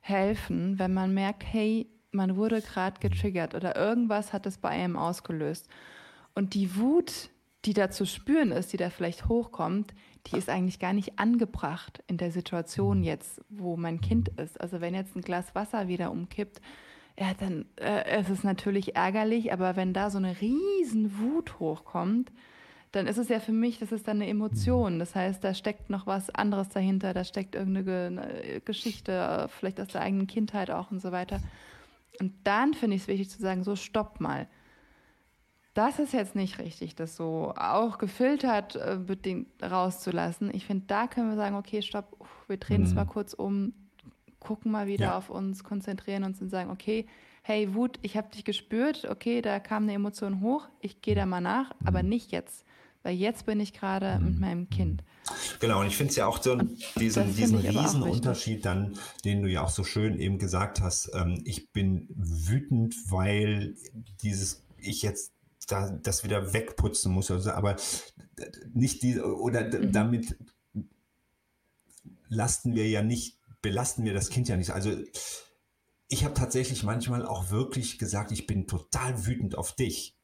helfen, 0.00 0.78
wenn 0.78 0.94
man 0.94 1.14
merkt, 1.14 1.44
hey, 1.44 1.88
man 2.12 2.36
wurde 2.36 2.62
gerade 2.62 3.00
getriggert 3.00 3.54
oder 3.54 3.76
irgendwas 3.76 4.32
hat 4.32 4.46
es 4.46 4.58
bei 4.58 4.70
einem 4.70 4.96
ausgelöst. 4.96 5.68
Und 6.34 6.54
die 6.54 6.76
Wut, 6.76 7.30
die 7.64 7.74
da 7.74 7.90
zu 7.90 8.06
spüren 8.06 8.52
ist, 8.52 8.72
die 8.72 8.76
da 8.76 8.90
vielleicht 8.90 9.28
hochkommt, 9.28 9.94
die 10.26 10.36
ist 10.36 10.48
eigentlich 10.48 10.78
gar 10.78 10.92
nicht 10.92 11.18
angebracht 11.18 12.02
in 12.06 12.16
der 12.16 12.30
Situation 12.30 13.02
jetzt, 13.02 13.40
wo 13.48 13.76
mein 13.76 14.00
Kind 14.00 14.28
ist. 14.40 14.60
Also 14.60 14.80
wenn 14.80 14.94
jetzt 14.94 15.16
ein 15.16 15.22
Glas 15.22 15.54
Wasser 15.54 15.88
wieder 15.88 16.10
umkippt, 16.10 16.60
ja, 17.18 17.32
dann 17.34 17.64
äh, 17.80 18.20
ist 18.20 18.28
es 18.28 18.44
natürlich 18.44 18.94
ärgerlich, 18.94 19.52
aber 19.52 19.76
wenn 19.76 19.92
da 19.92 20.10
so 20.10 20.18
eine 20.18 20.40
riesen 20.40 21.18
Wut 21.18 21.58
hochkommt, 21.58 22.30
dann 22.96 23.06
ist 23.06 23.18
es 23.18 23.28
ja 23.28 23.40
für 23.40 23.52
mich, 23.52 23.78
das 23.78 23.92
ist 23.92 24.08
dann 24.08 24.16
eine 24.22 24.28
Emotion. 24.30 24.98
Das 24.98 25.14
heißt, 25.14 25.44
da 25.44 25.52
steckt 25.52 25.90
noch 25.90 26.06
was 26.06 26.30
anderes 26.30 26.70
dahinter, 26.70 27.12
da 27.12 27.24
steckt 27.24 27.54
irgendeine 27.54 28.62
Geschichte, 28.64 29.48
vielleicht 29.50 29.80
aus 29.80 29.88
der 29.88 30.00
eigenen 30.00 30.26
Kindheit 30.26 30.70
auch 30.70 30.90
und 30.90 31.00
so 31.00 31.12
weiter. 31.12 31.40
Und 32.20 32.32
dann 32.44 32.74
finde 32.74 32.96
ich 32.96 33.02
es 33.02 33.08
wichtig 33.08 33.30
zu 33.30 33.40
sagen, 33.40 33.64
so 33.64 33.76
stopp 33.76 34.20
mal. 34.20 34.48
das 35.74 35.98
ist 35.98 36.14
jetzt 36.14 36.34
nicht 36.34 36.58
richtig, 36.58 36.94
das 36.94 37.16
so 37.16 37.52
auch 37.54 37.98
gefiltert 37.98 38.76
äh, 38.76 38.96
bedingt 38.98 39.48
rauszulassen. 39.62 40.50
Ich 40.54 40.64
finde, 40.64 40.86
da 40.86 41.06
können 41.06 41.28
wir 41.28 41.36
sagen, 41.36 41.54
okay, 41.54 41.82
stopp, 41.82 42.16
wir 42.48 42.56
drehen 42.56 42.82
es 42.82 42.90
mhm. 42.90 42.94
mal 42.94 43.04
kurz 43.04 43.34
um, 43.34 43.74
gucken 44.40 44.72
mal 44.72 44.86
wieder 44.86 45.06
ja. 45.06 45.18
auf 45.18 45.28
uns, 45.28 45.64
konzentrieren 45.64 46.24
uns 46.24 46.40
und 46.40 46.48
sagen, 46.48 46.70
okay, 46.70 47.06
hey 47.42 47.74
Wut, 47.74 47.98
ich 48.00 48.16
habe 48.16 48.30
dich 48.30 48.44
gespürt, 48.44 49.04
okay, 49.04 49.42
da 49.42 49.60
kam 49.60 49.82
eine 49.82 49.92
Emotion 49.92 50.40
hoch, 50.40 50.66
ich 50.80 51.02
gehe 51.02 51.14
da 51.14 51.26
mal 51.26 51.42
nach, 51.42 51.68
mhm. 51.78 51.86
aber 51.86 52.02
nicht 52.02 52.32
jetzt, 52.32 52.65
weil 53.06 53.14
jetzt 53.14 53.46
bin 53.46 53.60
ich 53.60 53.72
gerade 53.72 54.18
mhm. 54.18 54.24
mit 54.24 54.40
meinem 54.40 54.68
Kind. 54.68 55.04
Genau, 55.60 55.80
und 55.80 55.86
ich 55.86 55.96
finde 55.96 56.10
es 56.10 56.16
ja 56.16 56.26
auch 56.26 56.42
so 56.42 56.56
diesen, 56.98 57.36
diesen 57.36 57.58
riesen 57.58 58.02
Unterschied 58.02 58.64
dann, 58.64 58.98
den 59.24 59.42
du 59.42 59.48
ja 59.48 59.62
auch 59.62 59.70
so 59.70 59.84
schön 59.84 60.18
eben 60.18 60.38
gesagt 60.40 60.80
hast, 60.80 61.12
ähm, 61.14 61.40
ich 61.44 61.70
bin 61.70 62.08
wütend, 62.10 62.96
weil 63.08 63.76
dieses, 64.22 64.64
ich 64.76 65.02
jetzt 65.02 65.32
da, 65.68 65.88
das 65.90 66.24
wieder 66.24 66.52
wegputzen 66.52 67.12
muss, 67.12 67.30
also, 67.30 67.52
aber 67.52 67.76
nicht 68.74 69.04
die, 69.04 69.20
oder 69.20 69.62
mhm. 69.64 69.92
damit 69.92 70.36
lasten 72.28 72.74
wir 72.74 72.88
ja 72.88 73.02
nicht, 73.02 73.38
belasten 73.62 74.04
wir 74.04 74.14
das 74.14 74.30
Kind 74.30 74.48
ja 74.48 74.56
nicht. 74.56 74.70
Also 74.70 74.90
ich 76.08 76.24
habe 76.24 76.34
tatsächlich 76.34 76.82
manchmal 76.82 77.24
auch 77.24 77.50
wirklich 77.50 77.98
gesagt, 77.98 78.32
ich 78.32 78.48
bin 78.48 78.66
total 78.66 79.26
wütend 79.26 79.56
auf 79.56 79.76
dich. 79.76 80.15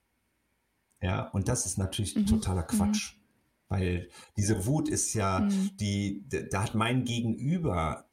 Ja, 1.02 1.28
und 1.30 1.48
das 1.48 1.66
ist 1.66 1.78
natürlich 1.78 2.16
mhm. 2.16 2.26
totaler 2.26 2.62
Quatsch. 2.62 3.14
Mhm. 3.14 3.22
Weil 3.68 4.08
diese 4.36 4.66
Wut 4.66 4.88
ist 4.88 5.14
ja, 5.14 5.40
mhm. 5.40 5.70
die, 5.80 6.24
da 6.50 6.62
hat 6.62 6.74
mein 6.74 7.04
Gegenüber 7.04 8.06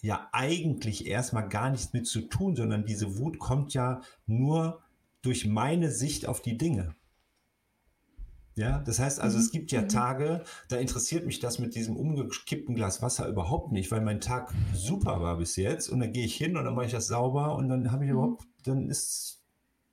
ja 0.00 0.28
eigentlich 0.32 1.06
erstmal 1.06 1.48
gar 1.48 1.70
nichts 1.70 1.92
mit 1.92 2.06
zu 2.06 2.22
tun, 2.22 2.56
sondern 2.56 2.84
diese 2.84 3.18
Wut 3.18 3.38
kommt 3.38 3.74
ja 3.74 4.00
nur 4.26 4.82
durch 5.22 5.46
meine 5.46 5.90
Sicht 5.90 6.26
auf 6.26 6.40
die 6.40 6.56
Dinge. 6.56 6.94
Ja, 8.56 8.78
das 8.80 8.98
heißt 8.98 9.20
also, 9.20 9.38
mhm. 9.38 9.44
es 9.44 9.50
gibt 9.52 9.70
ja 9.70 9.82
mhm. 9.82 9.88
Tage, 9.88 10.44
da 10.68 10.76
interessiert 10.76 11.24
mich 11.24 11.38
das 11.38 11.58
mit 11.58 11.74
diesem 11.74 11.96
umgekippten 11.96 12.74
Glas 12.74 13.00
Wasser 13.02 13.28
überhaupt 13.28 13.72
nicht, 13.72 13.90
weil 13.90 14.00
mein 14.00 14.20
Tag 14.20 14.52
super 14.74 15.20
war 15.20 15.36
bis 15.36 15.56
jetzt 15.56 15.88
und 15.88 16.00
dann 16.00 16.12
gehe 16.12 16.24
ich 16.24 16.36
hin 16.36 16.56
und 16.56 16.64
dann 16.64 16.74
mache 16.74 16.86
ich 16.86 16.92
das 16.92 17.06
sauber 17.06 17.54
und 17.54 17.68
dann 17.68 17.92
habe 17.92 18.04
ich 18.04 18.10
mhm. 18.10 18.16
überhaupt, 18.16 18.44
dann 18.64 18.88
ist, 18.88 19.39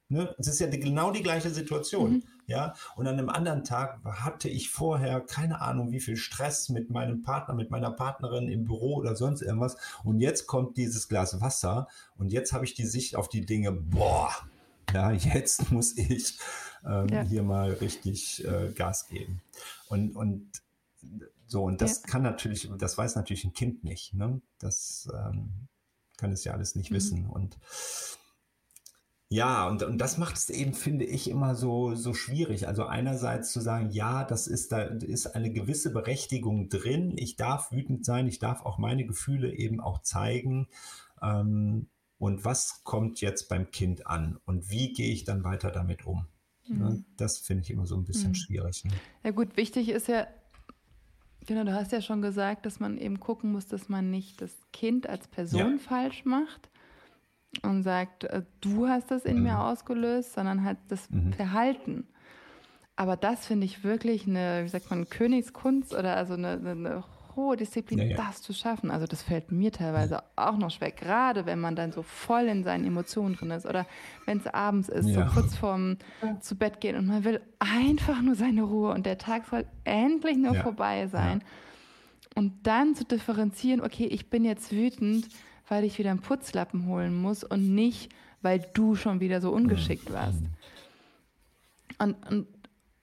ne, 0.10 0.36
es 0.38 0.48
ist 0.48 0.60
ja 0.60 0.68
die, 0.68 0.80
genau 0.80 1.12
die 1.12 1.24
gleiche 1.24 1.50
Situation. 1.50 2.12
Mhm. 2.14 2.24
Ja, 2.48 2.76
und 2.96 3.08
an 3.08 3.20
einem 3.20 3.28
anderen 3.28 3.66
Tag 3.66 4.00
hatte 4.06 4.48
ich 4.48 4.70
vorher 4.70 5.20
keine 5.20 5.60
Ahnung, 5.60 5.92
wie 5.92 6.00
viel 6.00 6.16
Stress 6.16 6.70
mit 6.70 6.90
meinem 6.90 7.22
Partner, 7.22 7.54
mit 7.54 7.72
meiner 7.72 7.92
Partnerin 7.92 8.48
im 8.48 8.64
Büro 8.64 8.96
oder 8.96 9.18
sonst 9.18 9.42
irgendwas. 9.42 9.76
Und 10.06 10.22
jetzt 10.22 10.48
kommt 10.48 10.78
dieses 10.78 11.10
Glas 11.10 11.42
Wasser 11.42 11.90
und 12.18 12.32
jetzt 12.32 12.54
habe 12.54 12.64
ich 12.64 12.74
die 12.74 12.86
Sicht 12.86 13.18
auf 13.18 13.28
die 13.28 13.46
Dinge, 13.46 13.74
boah, 13.74 14.32
ja, 14.94 15.12
jetzt 15.12 15.72
muss 15.72 15.98
ich 15.98 16.38
ähm, 16.86 17.08
ja. 17.10 17.22
hier 17.22 17.44
mal 17.44 17.74
richtig 17.74 18.46
äh, 18.48 18.72
Gas 18.72 19.08
geben. 19.08 19.42
Und, 19.90 20.16
und 20.16 20.50
so, 21.48 21.64
und 21.64 21.82
das 21.82 22.02
ja. 22.02 22.08
kann 22.08 22.24
natürlich, 22.24 22.70
das 22.78 22.98
weiß 22.98 23.16
natürlich 23.16 23.46
ein 23.46 23.54
Kind 23.54 23.84
nicht. 23.84 24.14
Ne? 24.14 24.42
Das 24.60 25.10
ähm, 25.14 25.68
kann 26.18 26.32
es 26.32 26.44
ja 26.44 26.54
alles 26.54 26.76
nicht 26.76 26.92
mhm. 26.92 26.96
wissen. 26.96 27.26
Und 27.28 27.58
ja, 29.30 29.68
und, 29.68 29.84
und 29.84 29.98
das 29.98 30.18
macht 30.18 30.38
es 30.38 30.50
eben, 30.50 30.74
finde 30.74 31.04
ich, 31.04 31.30
immer 31.30 31.54
so, 31.56 31.96
so 31.96 32.14
schwierig. 32.14 32.68
Also 32.68 32.86
einerseits 32.86 33.52
zu 33.52 33.60
sagen, 33.60 33.90
ja, 33.90 34.24
das 34.24 34.48
ist, 34.48 34.72
da 34.72 34.84
ist 34.84 35.28
eine 35.28 35.52
gewisse 35.52 35.92
Berechtigung 35.92 36.70
drin. 36.70 37.14
Ich 37.18 37.36
darf 37.36 37.72
wütend 37.72 38.06
sein, 38.06 38.28
ich 38.28 38.40
darf 38.40 38.66
auch 38.66 38.78
meine 38.78 39.06
Gefühle 39.06 39.54
eben 39.54 39.82
auch 39.82 40.02
zeigen. 40.02 40.68
Ähm, 41.22 41.88
und 42.20 42.46
was 42.46 42.84
kommt 42.86 43.20
jetzt 43.20 43.50
beim 43.50 43.70
Kind 43.70 44.08
an? 44.08 44.40
Und 44.46 44.70
wie 44.70 44.94
gehe 44.94 45.12
ich 45.12 45.26
dann 45.26 45.44
weiter 45.44 45.72
damit 45.72 46.06
um? 46.06 46.26
Mhm. 46.66 47.04
Das 47.18 47.38
finde 47.38 47.64
ich 47.64 47.72
immer 47.72 47.86
so 47.86 47.96
ein 47.98 48.06
bisschen 48.06 48.30
mhm. 48.30 48.36
schwierig. 48.36 48.86
Ne? 48.86 48.94
Ja 49.26 49.32
gut, 49.32 49.58
wichtig 49.58 49.90
ist 49.90 50.08
ja, 50.08 50.26
genau, 51.46 51.66
du 51.66 51.74
hast 51.74 51.92
ja 51.92 52.02
schon 52.02 52.22
gesagt, 52.22 52.66
dass 52.66 52.80
man 52.80 52.98
eben 52.98 53.20
gucken 53.20 53.52
muss, 53.52 53.68
dass 53.68 53.90
man 53.90 54.10
nicht 54.10 54.42
das 54.42 54.52
Kind 54.72 55.08
als 55.08 55.28
Person 55.28 55.74
ja. 55.74 55.78
falsch 55.80 56.24
macht 56.24 56.70
und 57.64 57.84
sagt, 57.84 58.26
äh, 58.26 58.44
du 58.62 58.88
hast 58.88 59.12
das 59.12 59.26
in 59.26 59.38
mhm. 59.38 59.44
mir 59.44 59.60
ausgelöst, 59.60 60.34
sondern 60.34 60.64
halt 60.64 60.78
das 60.90 61.10
mhm. 61.10 61.34
Verhalten. 61.34 62.08
Aber 62.96 63.16
das 63.16 63.46
finde 63.46 63.66
ich 63.66 63.84
wirklich 63.84 64.28
eine, 64.28 64.64
wie 64.64 64.70
sagt 64.70 64.90
man, 64.90 65.08
Königskunst 65.08 65.94
oder 65.94 66.18
also 66.18 66.34
eine, 66.34 66.54
eine 66.54 67.04
hohe 67.38 67.56
Disziplin, 67.56 68.00
ja, 68.00 68.06
ja. 68.06 68.18
das 68.18 68.42
zu 68.42 68.52
schaffen. 68.52 68.90
Also 68.92 69.06
das 69.06 69.22
fällt 69.22 69.52
mir 69.52 69.72
teilweise 69.72 70.16
ja. 70.16 70.24
auch 70.36 70.58
noch 70.58 70.72
schwer, 70.72 70.92
gerade 70.92 71.46
wenn 71.46 71.60
man 71.60 71.76
dann 71.76 71.92
so 71.92 72.02
voll 72.02 72.46
in 72.46 72.64
seinen 72.64 72.86
Emotionen 72.86 73.36
drin 73.36 73.52
ist 73.52 73.66
oder 73.66 73.86
wenn 74.26 74.40
es 74.40 74.48
abends 74.48 74.90
ist, 74.90 75.14
so 75.14 75.24
kurz 75.34 75.56
vorm 75.56 75.98
zu 76.42 76.56
Bett 76.56 76.82
gehen 76.82 76.98
und 76.98 77.06
man 77.06 77.24
will 77.24 77.40
einfach 77.60 78.22
nur 78.22 78.36
seine 78.36 78.64
Ruhe 78.64 78.92
und 78.92 79.06
der 79.06 79.20
Tag 79.20 79.46
soll 79.46 79.66
endlich 79.84 80.38
nur 80.38 80.56
vorbei 80.56 81.08
sein. 81.08 81.44
Und 82.36 82.68
dann 82.68 82.94
zu 82.94 83.04
differenzieren, 83.06 83.82
okay, 83.82 84.06
ich 84.06 84.30
bin 84.30 84.44
jetzt 84.44 84.72
wütend, 84.72 85.28
weil 85.68 85.84
ich 85.84 85.98
wieder 86.00 86.12
einen 86.12 86.22
Putzlappen 86.22 86.86
holen 86.88 87.16
muss 87.16 87.44
und 87.44 87.74
nicht, 87.74 88.12
weil 88.42 88.66
du 88.74 88.96
schon 88.96 89.20
wieder 89.20 89.42
so 89.42 89.52
ungeschickt 89.52 90.12
warst. 90.14 90.42
Und, 92.00 92.16
und 92.30 92.48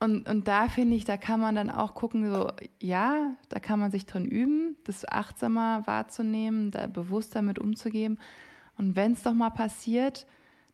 und, 0.01 0.29
und 0.29 0.49
da 0.49 0.69
finde 0.69 0.97
ich, 0.97 1.07
da 1.07 1.17
kann 1.17 1.41
man 1.41 1.55
dann 1.55 1.71
auch 1.71 1.95
gucken, 1.95 2.31
so, 2.31 2.53
ja, 2.79 3.37
da 3.49 3.59
kann 3.59 3.81
man 3.81 3.91
sich 3.91 4.05
drin 4.05 4.27
üben, 4.27 4.77
das 4.85 5.09
achtsamer 5.09 5.87
wahrzunehmen, 5.87 6.71
da 6.71 6.89
bewusst 6.89 7.35
damit 7.35 7.59
umzugehen. 7.59 8.19
Und 8.77 8.97
wenn 8.97 9.13
es 9.13 9.23
doch 9.23 9.33
mal 9.33 9.49
passiert, 9.49 10.27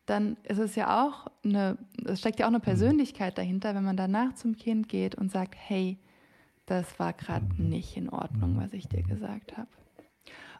dann 0.05 0.35
ist 0.43 0.57
es 0.57 0.75
ja 0.75 1.05
auch 1.05 1.27
eine, 1.45 1.77
es 2.03 2.19
steckt 2.19 2.39
ja 2.39 2.45
auch 2.45 2.49
eine 2.49 2.57
mhm. 2.57 2.63
Persönlichkeit 2.63 3.37
dahinter, 3.37 3.73
wenn 3.73 3.85
man 3.85 3.95
danach 3.95 4.33
zum 4.35 4.57
Kind 4.57 4.89
geht 4.89 5.15
und 5.15 5.31
sagt, 5.31 5.55
hey, 5.55 5.97
das 6.65 6.99
war 6.99 7.13
gerade 7.13 7.45
mhm. 7.57 7.69
nicht 7.69 7.95
in 7.95 8.09
Ordnung, 8.09 8.57
was 8.57 8.73
ich 8.73 8.89
dir 8.89 9.03
gesagt 9.03 9.57
habe. 9.57 9.69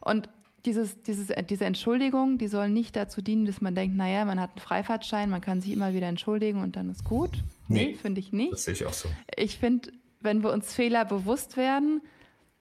Und 0.00 0.30
dieses, 0.64 1.02
dieses, 1.02 1.30
äh, 1.30 1.42
diese 1.42 1.64
Entschuldigung, 1.64 2.38
die 2.38 2.48
soll 2.48 2.68
nicht 2.68 2.94
dazu 2.96 3.20
dienen, 3.20 3.46
dass 3.46 3.60
man 3.60 3.74
denkt, 3.74 3.96
naja, 3.96 4.24
man 4.24 4.40
hat 4.40 4.50
einen 4.50 4.60
Freifahrtschein, 4.60 5.30
man 5.30 5.40
kann 5.40 5.60
sich 5.60 5.72
immer 5.72 5.94
wieder 5.94 6.06
entschuldigen 6.06 6.62
und 6.62 6.76
dann 6.76 6.90
ist 6.90 7.04
gut. 7.04 7.30
Nee, 7.68 7.86
nee 7.86 7.94
finde 7.94 8.20
ich 8.20 8.32
nicht. 8.32 8.52
Das 8.52 8.64
sehe 8.64 8.74
ich 8.74 8.86
auch 8.86 8.92
so. 8.92 9.08
Ich 9.36 9.58
finde, 9.58 9.92
wenn 10.20 10.42
wir 10.42 10.52
uns 10.52 10.72
Fehler 10.72 11.04
bewusst 11.04 11.56
werden, 11.56 12.00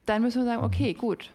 dann 0.05 0.21
müssen 0.21 0.41
wir 0.41 0.45
sagen, 0.45 0.63
okay, 0.63 0.93
gut, 0.93 1.31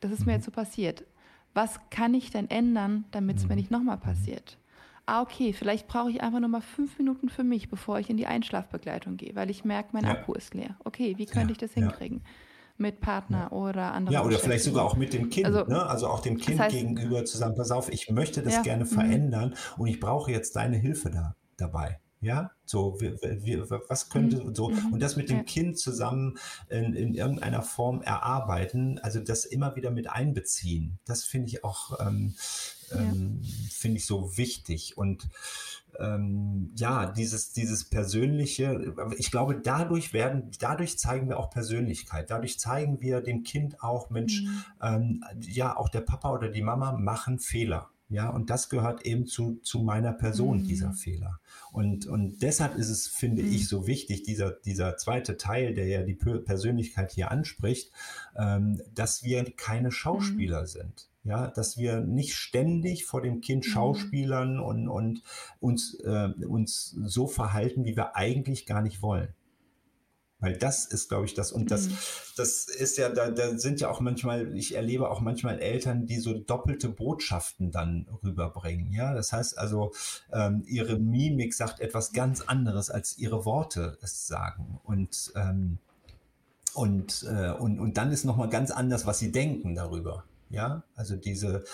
das 0.00 0.12
ist 0.12 0.26
mir 0.26 0.32
jetzt 0.32 0.44
so 0.44 0.50
passiert. 0.50 1.04
Was 1.52 1.78
kann 1.90 2.14
ich 2.14 2.30
denn 2.30 2.50
ändern, 2.50 3.04
damit 3.10 3.38
es 3.38 3.48
mir 3.48 3.56
nicht 3.56 3.70
nochmal 3.70 3.98
passiert? 3.98 4.58
Ah, 5.06 5.20
okay, 5.20 5.52
vielleicht 5.52 5.86
brauche 5.86 6.10
ich 6.10 6.22
einfach 6.22 6.40
nur 6.40 6.48
mal 6.48 6.62
fünf 6.62 6.98
Minuten 6.98 7.28
für 7.28 7.44
mich, 7.44 7.68
bevor 7.68 7.98
ich 7.98 8.08
in 8.08 8.16
die 8.16 8.26
Einschlafbegleitung 8.26 9.18
gehe, 9.18 9.34
weil 9.34 9.50
ich 9.50 9.64
merke, 9.64 9.90
mein 9.92 10.04
ja. 10.04 10.12
Akku 10.12 10.32
ist 10.32 10.54
leer. 10.54 10.76
Okay, 10.84 11.14
wie 11.18 11.26
könnte 11.26 11.48
ja, 11.48 11.52
ich 11.52 11.58
das 11.58 11.74
hinkriegen? 11.74 12.22
Ja 12.24 12.30
mit 12.76 13.00
Partner 13.00 13.52
oder 13.52 13.92
anderen. 13.92 14.12
Ja, 14.12 14.24
oder 14.24 14.38
vielleicht 14.38 14.64
sogar 14.64 14.84
auch 14.84 14.96
mit 14.96 15.12
dem 15.12 15.30
Kind, 15.30 15.46
also, 15.46 15.64
ne? 15.64 15.86
also 15.86 16.08
auch 16.08 16.20
dem 16.20 16.38
Kind 16.38 16.58
das 16.58 16.66
heißt, 16.66 16.76
gegenüber 16.76 17.24
zusammen, 17.24 17.54
pass 17.54 17.70
auf, 17.70 17.92
ich 17.92 18.10
möchte 18.10 18.42
das 18.42 18.54
ja, 18.54 18.62
gerne 18.62 18.84
mhm. 18.84 18.88
verändern 18.88 19.50
mh. 19.50 19.56
und 19.78 19.86
ich 19.86 20.00
brauche 20.00 20.30
jetzt 20.32 20.56
deine 20.56 20.76
Hilfe 20.76 21.10
da, 21.10 21.36
dabei. 21.56 22.00
Ja, 22.20 22.52
so, 22.64 22.98
wie, 23.02 23.12
wie, 23.44 23.60
was 23.88 24.08
könnte 24.08 24.42
mhm. 24.42 24.54
so, 24.54 24.70
mhm. 24.70 24.94
und 24.94 25.02
das 25.02 25.16
mit 25.16 25.28
dem 25.28 25.38
ja. 25.38 25.42
Kind 25.42 25.78
zusammen 25.78 26.38
in, 26.70 26.94
in, 26.94 27.14
irgendeiner 27.14 27.60
Form 27.60 28.00
erarbeiten, 28.00 28.98
also 29.00 29.20
das 29.20 29.44
immer 29.44 29.76
wieder 29.76 29.90
mit 29.90 30.08
einbeziehen, 30.08 30.98
das 31.04 31.24
finde 31.24 31.48
ich 31.48 31.64
auch, 31.64 32.00
ähm, 32.00 32.34
ja. 32.94 33.00
ähm, 33.00 33.42
finde 33.70 33.98
ich 33.98 34.06
so 34.06 34.36
wichtig 34.36 34.96
und 34.96 35.28
ähm, 35.98 36.72
ja, 36.76 37.06
dieses, 37.06 37.52
dieses 37.52 37.84
persönliche, 37.84 38.94
ich 39.16 39.30
glaube, 39.30 39.60
dadurch 39.62 40.12
werden, 40.12 40.50
dadurch 40.58 40.98
zeigen 40.98 41.28
wir 41.28 41.38
auch 41.38 41.50
Persönlichkeit. 41.50 42.30
Dadurch 42.30 42.58
zeigen 42.58 43.00
wir 43.00 43.20
dem 43.20 43.44
Kind 43.44 43.82
auch, 43.82 44.10
Mensch, 44.10 44.42
mhm. 44.42 44.64
ähm, 44.82 45.24
ja, 45.40 45.76
auch 45.76 45.88
der 45.88 46.00
Papa 46.00 46.32
oder 46.32 46.48
die 46.48 46.62
Mama 46.62 46.92
machen 46.92 47.38
Fehler. 47.38 47.90
Ja, 48.10 48.28
und 48.28 48.50
das 48.50 48.68
gehört 48.68 49.06
eben 49.06 49.26
zu, 49.26 49.60
zu 49.62 49.80
meiner 49.80 50.12
Person, 50.12 50.58
mhm. 50.58 50.68
dieser 50.68 50.92
Fehler. 50.92 51.40
Und, 51.72 52.06
und 52.06 52.42
deshalb 52.42 52.76
ist 52.76 52.90
es, 52.90 53.06
finde 53.06 53.42
mhm. 53.42 53.52
ich, 53.52 53.68
so 53.68 53.86
wichtig, 53.86 54.22
dieser, 54.22 54.50
dieser 54.50 54.96
zweite 54.98 55.36
Teil, 55.36 55.74
der 55.74 55.86
ja 55.86 56.02
die 56.02 56.14
Persönlichkeit 56.14 57.12
hier 57.12 57.30
anspricht, 57.30 57.90
ähm, 58.36 58.80
dass 58.94 59.22
wir 59.22 59.44
keine 59.56 59.90
Schauspieler 59.90 60.62
mhm. 60.62 60.66
sind. 60.66 61.08
Ja, 61.24 61.48
dass 61.48 61.78
wir 61.78 62.00
nicht 62.00 62.34
ständig 62.34 63.06
vor 63.06 63.22
dem 63.22 63.40
Kind 63.40 63.64
mhm. 63.64 63.70
schauspielern 63.70 64.60
und, 64.60 64.88
und 64.88 65.22
uns, 65.58 65.94
äh, 66.00 66.28
uns 66.46 66.94
so 67.02 67.26
verhalten, 67.26 67.86
wie 67.86 67.96
wir 67.96 68.14
eigentlich 68.14 68.66
gar 68.66 68.82
nicht 68.82 69.00
wollen. 69.00 69.34
Weil 70.44 70.58
das 70.58 70.84
ist, 70.84 71.08
glaube 71.08 71.24
ich, 71.24 71.32
das. 71.32 71.52
Und 71.52 71.70
das, 71.70 71.88
mhm. 71.88 71.96
das 72.36 72.68
ist 72.68 72.98
ja, 72.98 73.08
da, 73.08 73.30
da 73.30 73.56
sind 73.56 73.80
ja 73.80 73.88
auch 73.88 74.00
manchmal, 74.00 74.54
ich 74.54 74.74
erlebe 74.74 75.10
auch 75.10 75.22
manchmal 75.22 75.58
Eltern, 75.58 76.04
die 76.04 76.18
so 76.18 76.34
doppelte 76.34 76.90
Botschaften 76.90 77.70
dann 77.70 78.06
rüberbringen. 78.22 78.92
Ja, 78.92 79.14
das 79.14 79.32
heißt 79.32 79.56
also, 79.56 79.92
ähm, 80.30 80.62
ihre 80.66 80.98
Mimik 80.98 81.54
sagt 81.54 81.80
etwas 81.80 82.12
ganz 82.12 82.42
anderes, 82.42 82.90
als 82.90 83.16
ihre 83.16 83.46
Worte 83.46 83.96
es 84.02 84.26
sagen. 84.26 84.78
Und, 84.84 85.32
ähm, 85.34 85.78
und, 86.74 87.24
äh, 87.26 87.52
und, 87.52 87.80
und 87.80 87.96
dann 87.96 88.12
ist 88.12 88.24
nochmal 88.24 88.50
ganz 88.50 88.70
anders, 88.70 89.06
was 89.06 89.20
sie 89.20 89.32
denken 89.32 89.74
darüber. 89.74 90.24
Ja, 90.54 90.84
also 90.94 91.16
diese, 91.16 91.64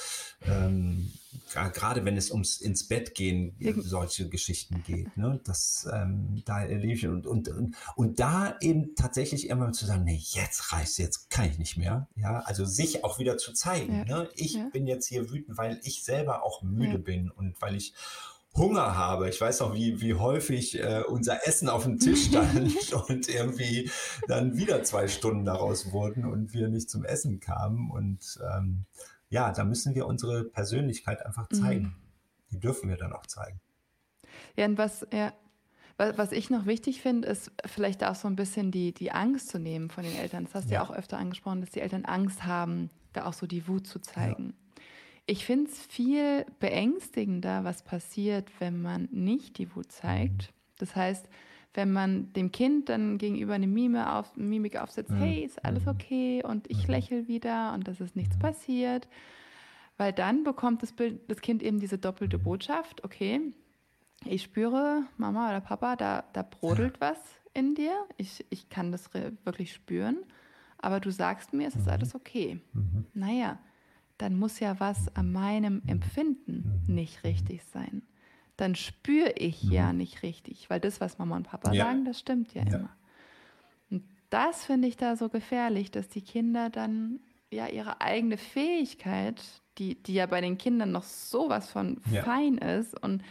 ähm, 0.43 1.13
gerade 1.53 2.05
wenn 2.07 2.17
es 2.17 2.31
ums 2.31 2.63
ins 2.63 2.89
Bett 2.89 3.15
gehen, 3.15 3.55
solche 3.83 4.29
Geschichten 4.31 4.83
geht, 4.87 5.15
ne? 5.19 5.39
das 5.45 5.87
ähm, 5.93 6.43
da 6.47 6.67
ich 6.67 7.07
und, 7.07 7.27
und, 7.27 7.49
und, 7.49 7.77
und 7.95 8.21
da 8.21 8.57
eben 8.63 8.95
tatsächlich 8.95 9.49
immer 9.51 9.71
zu 9.73 9.85
sagen, 9.85 10.05
nee, 10.05 10.21
jetzt 10.31 10.73
reicht's, 10.73 10.97
jetzt 10.97 11.29
kann 11.29 11.51
ich 11.51 11.59
nicht 11.59 11.77
mehr. 11.77 12.09
Ja, 12.17 12.41
also 12.41 12.65
sich 12.65 13.05
auch 13.05 13.19
wieder 13.19 13.37
zu 13.37 13.53
zeigen. 13.53 14.07
Ja. 14.09 14.23
Ne? 14.23 14.29
Ich 14.35 14.55
ja. 14.55 14.71
bin 14.73 14.87
jetzt 14.87 15.07
hier 15.07 15.31
wütend, 15.31 15.59
weil 15.59 15.79
ich 15.83 16.03
selber 16.03 16.43
auch 16.43 16.63
müde 16.63 16.93
ja. 16.93 16.99
bin 16.99 17.31
und 17.31 17.61
weil 17.61 17.77
ich 17.77 17.93
Hunger 18.55 18.97
habe. 18.97 19.29
Ich 19.29 19.41
weiß 19.41 19.61
noch, 19.61 19.75
wie, 19.75 20.01
wie 20.01 20.15
häufig 20.15 20.79
äh, 20.79 21.03
unser 21.07 21.47
Essen 21.47 21.69
auf 21.69 21.85
dem 21.85 21.99
Tisch 21.99 22.27
stand 22.29 22.93
und 23.09 23.29
irgendwie 23.29 23.91
dann 24.27 24.57
wieder 24.57 24.83
zwei 24.83 25.09
Stunden 25.09 25.45
daraus 25.45 25.93
wurden 25.93 26.25
und 26.25 26.53
wir 26.53 26.69
nicht 26.69 26.91
zum 26.91 27.05
Essen 27.05 27.41
kamen. 27.41 27.91
Und 27.91 28.39
ähm, 28.55 28.85
ja, 29.29 29.53
da 29.53 29.65
müssen 29.65 29.95
wir 29.95 30.07
unsere 30.07 30.45
Persönlichkeit 30.45 31.25
einfach 31.25 31.49
mhm. 31.51 31.55
zeigen. 31.55 31.85
Mhm. 31.85 31.95
Die 32.53 32.61
dürfen 32.61 32.89
wir 32.89 32.97
dann 32.97 33.13
auch 33.13 33.27
zeigen. 33.27 33.61
Ja, 34.57 34.67
und 34.67 34.79
was, 34.79 35.07
ja, 35.13 35.33
was 35.97 36.33
ich 36.33 36.51
noch 36.51 36.67
wichtig 36.67 37.01
finde, 37.01 37.29
ist 37.29 37.53
vielleicht 37.67 38.05
auch 38.05 38.15
so 38.15 38.27
ein 38.27 38.37
bisschen 38.37 38.71
die, 38.73 38.93
die 38.93 39.13
Angst 39.13 39.49
zu 39.49 39.59
nehmen 39.59 39.91
von 39.91 40.03
den 40.03 40.17
Eltern. 40.17 40.45
Das 40.45 40.55
hast 40.55 40.69
du 40.69 40.75
ja. 40.75 40.83
ja 40.83 40.87
auch 40.87 40.95
öfter 40.95 41.19
angesprochen, 41.19 41.61
dass 41.61 41.71
die 41.71 41.81
Eltern 41.81 42.05
Angst 42.05 42.45
haben, 42.45 42.91
da 43.13 43.27
auch 43.27 43.33
so 43.33 43.47
die 43.47 43.69
Wut 43.69 43.87
zu 43.87 44.01
zeigen. 44.01 44.47
Ja. 44.47 44.70
Ich 45.31 45.45
finde 45.45 45.71
es 45.71 45.79
viel 45.79 46.45
beängstigender, 46.59 47.63
was 47.63 47.85
passiert, 47.85 48.51
wenn 48.59 48.83
man 48.83 49.09
nicht 49.13 49.59
die 49.59 49.77
Wut 49.77 49.93
zeigt. 49.93 50.53
Das 50.79 50.97
heißt, 50.97 51.29
wenn 51.73 51.93
man 51.93 52.33
dem 52.33 52.51
Kind 52.51 52.89
dann 52.89 53.17
gegenüber 53.17 53.55
eine 53.55 53.69
Mime 53.69 54.13
auf, 54.13 54.37
Mimik 54.37 54.75
aufsetzt, 54.75 55.13
mhm. 55.13 55.19
hey, 55.19 55.45
ist 55.45 55.65
alles 55.65 55.85
mhm. 55.85 55.91
okay 55.91 56.43
und 56.43 56.69
ich 56.69 56.89
mhm. 56.89 56.95
lächle 56.95 57.29
wieder 57.29 57.75
und 57.75 57.87
das 57.87 58.01
ist 58.01 58.17
nichts 58.17 58.41
passiert. 58.41 59.07
Weil 59.99 60.13
dann 60.13 60.43
bekommt 60.43 60.83
das, 60.83 60.91
Bild, 60.91 61.21
das 61.31 61.41
Kind 61.41 61.63
eben 61.63 61.79
diese 61.79 61.97
doppelte 61.97 62.41
Botschaft, 62.41 63.05
okay, 63.05 63.41
ich 64.25 64.43
spüre, 64.43 65.05
Mama 65.17 65.49
oder 65.49 65.61
Papa, 65.61 65.95
da, 65.95 66.25
da 66.33 66.43
brodelt 66.43 67.01
was 67.01 67.19
in 67.55 67.77
dir. 67.77 67.95
Ich, 68.17 68.45
ich 68.51 68.69
kann 68.69 68.91
das 68.91 69.15
wirklich 69.15 69.73
spüren. 69.75 70.17
Aber 70.79 70.99
du 70.99 71.13
sagst 71.13 71.53
mir, 71.53 71.69
es 71.69 71.77
ist 71.77 71.89
alles 71.89 72.17
okay. 72.17 72.59
Mhm. 72.73 73.07
Naja, 73.15 73.61
dann 74.21 74.39
muss 74.39 74.61
ja 74.61 74.79
was 74.81 75.15
an 75.17 75.33
meinem 75.33 75.83
Empfinden 75.87 76.83
nicht 76.87 77.25
richtig 77.25 77.63
sein. 77.65 78.03
Dann 78.57 78.75
spüre 78.75 79.33
ich 79.37 79.65
mhm. 79.65 79.73
ja 79.73 79.93
nicht 79.93 80.23
richtig, 80.23 80.69
weil 80.69 80.81
das, 80.81 81.01
was 81.01 81.19
Mama 81.19 81.37
und 81.37 81.45
Papa 81.45 81.73
ja. 81.73 81.87
sagen, 81.87 82.05
das 82.05 82.21
stimmt 82.21 82.53
ja, 82.53 82.63
ja. 82.65 82.77
immer. 82.77 82.91
Und 83.91 84.05
das 84.29 84.67
finde 84.67 84.89
ich 84.89 84.97
da 84.97 85.17
so 85.17 85.31
gefährlich, 85.31 85.91
dass 85.91 86.09
die 86.09 86.21
Kinder 86.21 86.69
dann 86.69 87.21
ja 87.51 87.67
ihre 87.69 88.03
eigene 88.03 88.37
Fähigkeit, 88.37 89.43
die, 89.79 90.01
die 90.03 90.15
ja 90.15 90.27
bei 90.27 90.43
den 90.43 90.59
Kindern 90.59 90.93
noch 90.93 91.05
sowas 91.05 91.71
von 91.71 92.03
ja. 92.11 92.23
fein 92.23 92.59
ist 92.59 93.03
und 93.03 93.23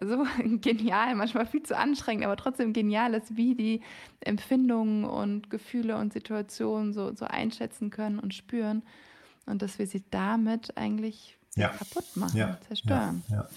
so 0.00 0.26
genial, 0.60 1.14
manchmal 1.14 1.44
viel 1.44 1.62
zu 1.62 1.76
anstrengend, 1.76 2.24
aber 2.24 2.36
trotzdem 2.36 2.72
genial 2.72 3.12
ist, 3.12 3.36
wie 3.36 3.54
die 3.54 3.82
Empfindungen 4.20 5.04
und 5.04 5.50
Gefühle 5.50 5.98
und 5.98 6.14
Situationen 6.14 6.94
so, 6.94 7.14
so 7.14 7.26
einschätzen 7.26 7.90
können 7.90 8.18
und 8.18 8.32
spüren 8.32 8.82
und 9.48 9.62
dass 9.62 9.78
wir 9.78 9.86
sie 9.86 10.04
damit 10.10 10.76
eigentlich 10.76 11.38
ja. 11.56 11.68
kaputt 11.68 12.04
machen, 12.16 12.36
ja. 12.36 12.58
zerstören. 12.66 13.22
Ja. 13.28 13.48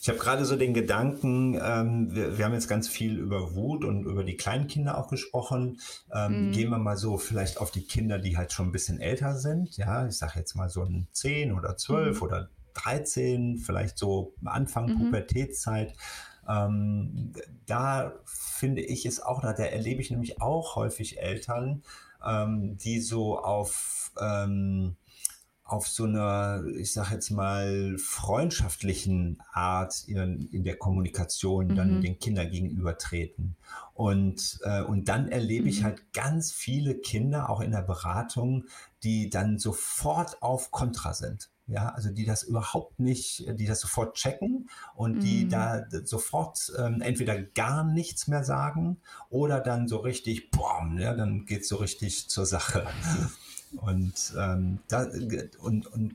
Ich 0.00 0.08
habe 0.10 0.18
gerade 0.18 0.44
so 0.44 0.56
den 0.56 0.74
Gedanken, 0.74 1.58
ähm, 1.62 2.14
wir, 2.14 2.36
wir, 2.36 2.44
haben 2.44 2.52
jetzt 2.52 2.68
ganz 2.68 2.88
viel 2.88 3.18
über 3.18 3.54
Wut 3.54 3.86
und 3.86 4.04
über 4.04 4.22
die 4.22 4.36
kleinen 4.36 4.66
Kinder 4.66 4.98
auch 4.98 5.08
gesprochen. 5.08 5.80
Ähm, 6.14 6.50
mm. 6.50 6.52
Gehen 6.52 6.68
wir 6.68 6.76
mal 6.76 6.98
so 6.98 7.16
vielleicht 7.16 7.56
auf 7.56 7.70
die 7.70 7.84
Kinder, 7.86 8.18
die 8.18 8.36
halt 8.36 8.52
schon 8.52 8.68
ein 8.68 8.72
bisschen 8.72 9.00
älter 9.00 9.34
sind. 9.38 9.78
Ja, 9.78 10.06
ich 10.06 10.18
sage 10.18 10.38
jetzt 10.38 10.56
mal 10.56 10.68
so 10.68 10.82
ein 10.82 11.08
10 11.12 11.54
oder 11.54 11.78
12 11.78 12.20
mm. 12.20 12.22
oder 12.22 12.50
13, 12.74 13.56
vielleicht 13.56 13.96
so 13.96 14.34
Anfang 14.44 14.92
mm 14.92 14.98
Pubertätszeit. 14.98 15.94
Ähm, 16.48 17.32
da 17.66 18.12
finde 18.24 18.82
ich 18.82 19.06
es 19.06 19.20
auch, 19.20 19.40
da 19.40 19.52
erlebe 19.52 20.00
ich 20.00 20.10
nämlich 20.10 20.40
auch 20.40 20.76
häufig 20.76 21.20
Eltern, 21.20 21.82
ähm, 22.24 22.76
die 22.76 23.00
so 23.00 23.38
auf, 23.38 24.12
ähm, 24.20 24.96
auf 25.64 25.88
so 25.88 26.04
einer, 26.04 26.62
ich 26.76 26.92
sag 26.92 27.10
jetzt 27.10 27.30
mal, 27.30 27.96
freundschaftlichen 27.98 29.42
Art 29.52 30.04
in, 30.06 30.48
in 30.52 30.62
der 30.64 30.76
Kommunikation 30.76 31.68
mhm. 31.68 31.74
dann 31.74 32.00
den 32.02 32.18
Kindern 32.18 32.50
gegenüber 32.50 32.98
treten. 32.98 33.56
Und, 33.94 34.58
äh, 34.64 34.82
und 34.82 35.08
dann 35.08 35.28
erlebe 35.28 35.64
mhm. 35.64 35.70
ich 35.70 35.84
halt 35.84 36.12
ganz 36.12 36.52
viele 36.52 36.96
Kinder, 36.96 37.48
auch 37.48 37.60
in 37.60 37.70
der 37.70 37.82
Beratung, 37.82 38.64
die 39.02 39.30
dann 39.30 39.58
sofort 39.58 40.42
auf 40.42 40.70
Kontra 40.70 41.14
sind 41.14 41.50
ja, 41.66 41.88
also 41.88 42.10
die 42.10 42.26
das 42.26 42.42
überhaupt 42.42 43.00
nicht, 43.00 43.44
die 43.58 43.66
das 43.66 43.80
sofort 43.80 44.16
checken 44.16 44.68
und 44.94 45.20
die 45.20 45.46
mm. 45.46 45.48
da 45.48 45.86
sofort 46.04 46.72
ähm, 46.78 47.00
entweder 47.00 47.40
gar 47.40 47.84
nichts 47.84 48.28
mehr 48.28 48.44
sagen 48.44 48.98
oder 49.30 49.60
dann 49.60 49.88
so 49.88 49.98
richtig, 49.98 50.50
boah, 50.50 50.86
ja, 50.98 51.14
dann 51.14 51.46
geht 51.46 51.62
es 51.62 51.68
so 51.68 51.76
richtig 51.76 52.28
zur 52.28 52.46
Sache. 52.46 52.86
Und, 53.76 54.34
ähm, 54.38 54.78
da, 54.88 55.08
und, 55.58 55.86
und 55.88 56.14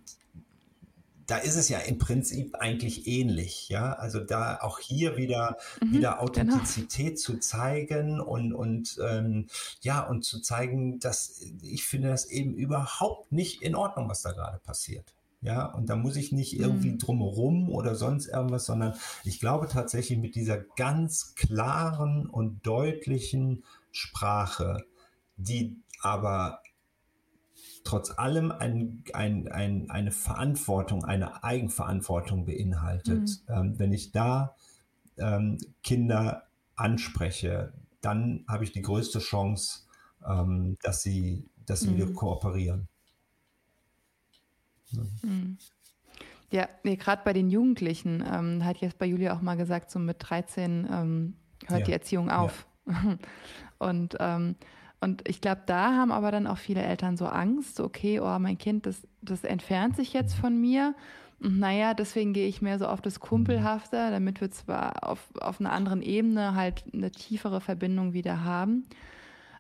da 1.30 1.38
ist 1.38 1.56
es 1.56 1.70
ja 1.70 1.80
im 1.80 2.00
Prinzip 2.00 2.56
eigentlich 2.56 3.06
ähnlich, 3.06 3.70
ja. 3.70 3.94
Also 3.94 4.20
da 4.20 4.60
auch 4.62 4.80
hier 4.80 5.18
wieder, 5.18 5.58
mhm, 5.82 5.94
wieder 5.94 6.12
genau. 6.12 6.24
Authentizität 6.24 7.08
genau. 7.08 7.20
zu 7.20 7.38
zeigen 7.38 8.20
und, 8.20 8.54
und 8.54 9.00
ähm, 9.08 9.48
ja, 9.82 10.02
und 10.02 10.24
zu 10.24 10.40
zeigen, 10.40 11.00
dass 11.00 11.42
ich 11.62 11.86
finde 11.86 12.10
das 12.10 12.26
eben 12.26 12.54
überhaupt 12.56 13.32
nicht 13.32 13.62
in 13.62 13.76
Ordnung, 13.76 14.10
was 14.10 14.22
da 14.22 14.32
gerade 14.32 14.60
passiert. 14.60 15.14
Ja, 15.42 15.68
und 15.68 15.90
da 15.90 15.96
muss 15.96 16.18
ich 16.18 16.34
nicht 16.34 16.60
irgendwie 16.60 16.92
mhm. 16.92 16.98
drumherum 16.98 17.70
oder 17.70 17.96
sonst 17.96 18.28
irgendwas, 18.28 18.66
sondern 18.66 18.94
ich 19.24 19.40
glaube 19.40 19.68
tatsächlich 19.68 20.20
mit 20.20 20.36
dieser 20.36 20.58
ganz 20.58 21.34
klaren 21.36 22.26
und 22.26 22.66
deutlichen 22.68 23.64
Sprache, 23.92 24.84
die 25.38 25.78
aber 26.02 26.62
trotz 27.86 28.12
allem 28.18 28.52
ein, 28.52 29.04
ein, 29.14 29.48
ein, 29.48 29.90
eine 29.90 30.12
Verantwortung, 30.12 31.06
eine 31.06 31.44
Eigenverantwortung 31.44 32.46
beinhaltet. 32.46 33.42
Mhm. 33.48 33.54
Ähm, 33.54 33.80
wenn 33.80 33.94
ich 33.94 34.12
da 34.12 34.56
ähm, 35.18 35.58
Kinder 35.84 36.44
anspreche, 36.76 37.74
dann 38.02 38.46
habe 38.48 38.64
ich 38.64 38.72
die 38.72 38.82
größte 38.82 39.20
Chance, 39.20 39.82
ähm, 40.28 40.78
dass 40.82 41.02
sie, 41.02 41.50
dass 41.66 41.82
sie 41.82 41.92
mhm. 41.92 41.96
wieder 41.96 42.14
kooperieren. 42.14 42.88
Mhm. 45.22 45.58
Ja, 46.52 46.68
nee, 46.84 46.96
gerade 46.96 47.22
bei 47.24 47.34
den 47.34 47.50
Jugendlichen 47.50 48.24
ähm, 48.28 48.66
hat 48.66 48.78
jetzt 48.78 48.98
bei 48.98 49.06
Julia 49.06 49.36
auch 49.36 49.42
mal 49.42 49.56
gesagt, 49.56 49.92
so 49.92 50.00
mit 50.00 50.18
13 50.20 50.88
ähm, 50.92 51.34
hört 51.68 51.82
ja. 51.82 51.86
die 51.86 51.94
Erziehung 51.94 52.32
auf. 52.32 52.66
Ja. 52.88 53.18
und, 53.78 54.18
ähm, 54.20 54.56
und 55.00 55.28
ich 55.28 55.42
glaube, 55.42 55.62
da 55.68 55.96
haben 55.96 56.12
aber 56.12 56.32
dann 56.32 56.48
auch 56.48 56.58
viele 56.58 56.82
Eltern 56.82 57.18
so 57.18 57.28
Angst, 57.28 57.76
so, 57.76 57.84
okay, 57.84 58.20
oh, 58.20 58.40
mein 58.40 58.58
Kind, 58.58 58.86
das, 58.86 59.08
das 59.22 59.44
entfernt 59.44 59.96
sich 59.96 60.14
jetzt 60.14 60.34
von 60.34 60.60
mir. 60.60 60.96
Und 61.40 61.60
naja, 61.60 61.94
deswegen 61.94 62.34
gehe 62.34 62.48
ich 62.48 62.62
mehr 62.62 62.80
so 62.80 62.88
auf 62.88 63.02
das 63.02 63.20
Kumpelhafte, 63.20 64.10
damit 64.10 64.42
wir 64.42 64.52
zwar 64.52 65.08
auf, 65.08 65.30
auf 65.40 65.60
einer 65.60 65.72
anderen 65.72 66.02
Ebene 66.02 66.56
halt 66.56 66.84
eine 66.92 67.12
tiefere 67.12 67.62
Verbindung 67.62 68.14
wieder 68.14 68.44
haben. 68.44 68.86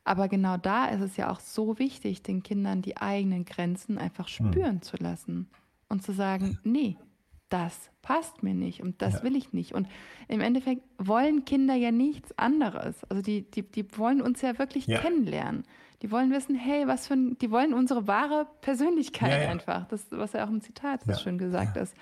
Aber 0.09 0.27
genau 0.27 0.57
da 0.57 0.87
ist 0.87 1.01
es 1.01 1.17
ja 1.17 1.29
auch 1.29 1.39
so 1.39 1.77
wichtig, 1.77 2.23
den 2.23 2.41
Kindern 2.41 2.81
die 2.81 2.97
eigenen 2.97 3.45
Grenzen 3.45 3.99
einfach 3.99 4.27
hm. 4.27 4.47
spüren 4.47 4.75
mhm. 4.77 4.81
zu 4.81 4.97
lassen 4.97 5.47
und 5.87 6.01
zu 6.01 6.13
sagen, 6.13 6.57
nee, 6.63 6.97
das 7.49 7.91
passt 8.01 8.41
mir 8.41 8.55
nicht 8.55 8.81
und 8.81 9.03
das 9.03 9.13
ja. 9.13 9.23
will 9.23 9.35
ich 9.35 9.53
nicht. 9.53 9.75
Und 9.75 9.87
im 10.27 10.41
Endeffekt 10.41 10.81
wollen 10.97 11.45
Kinder 11.45 11.75
ja 11.75 11.91
nichts 11.91 12.35
anderes. 12.39 13.03
Also 13.03 13.21
die, 13.21 13.43
die, 13.51 13.61
die 13.61 13.85
wollen 13.99 14.19
uns 14.19 14.41
ja 14.41 14.57
wirklich 14.57 14.87
ja. 14.87 14.97
kennenlernen. 14.97 15.63
Die 16.01 16.09
wollen 16.09 16.31
wissen, 16.31 16.55
hey, 16.55 16.87
was 16.87 17.05
für 17.05 17.13
ein, 17.13 17.37
die 17.37 17.51
wollen 17.51 17.75
unsere 17.75 18.07
wahre 18.07 18.47
Persönlichkeit 18.61 19.43
ja, 19.43 19.49
einfach. 19.51 19.87
Das, 19.89 20.07
was 20.09 20.33
ja 20.33 20.43
auch 20.43 20.49
im 20.49 20.61
Zitat 20.61 21.03
so 21.03 21.13
schön 21.13 21.37
gesagt 21.37 21.77
ist. 21.77 21.93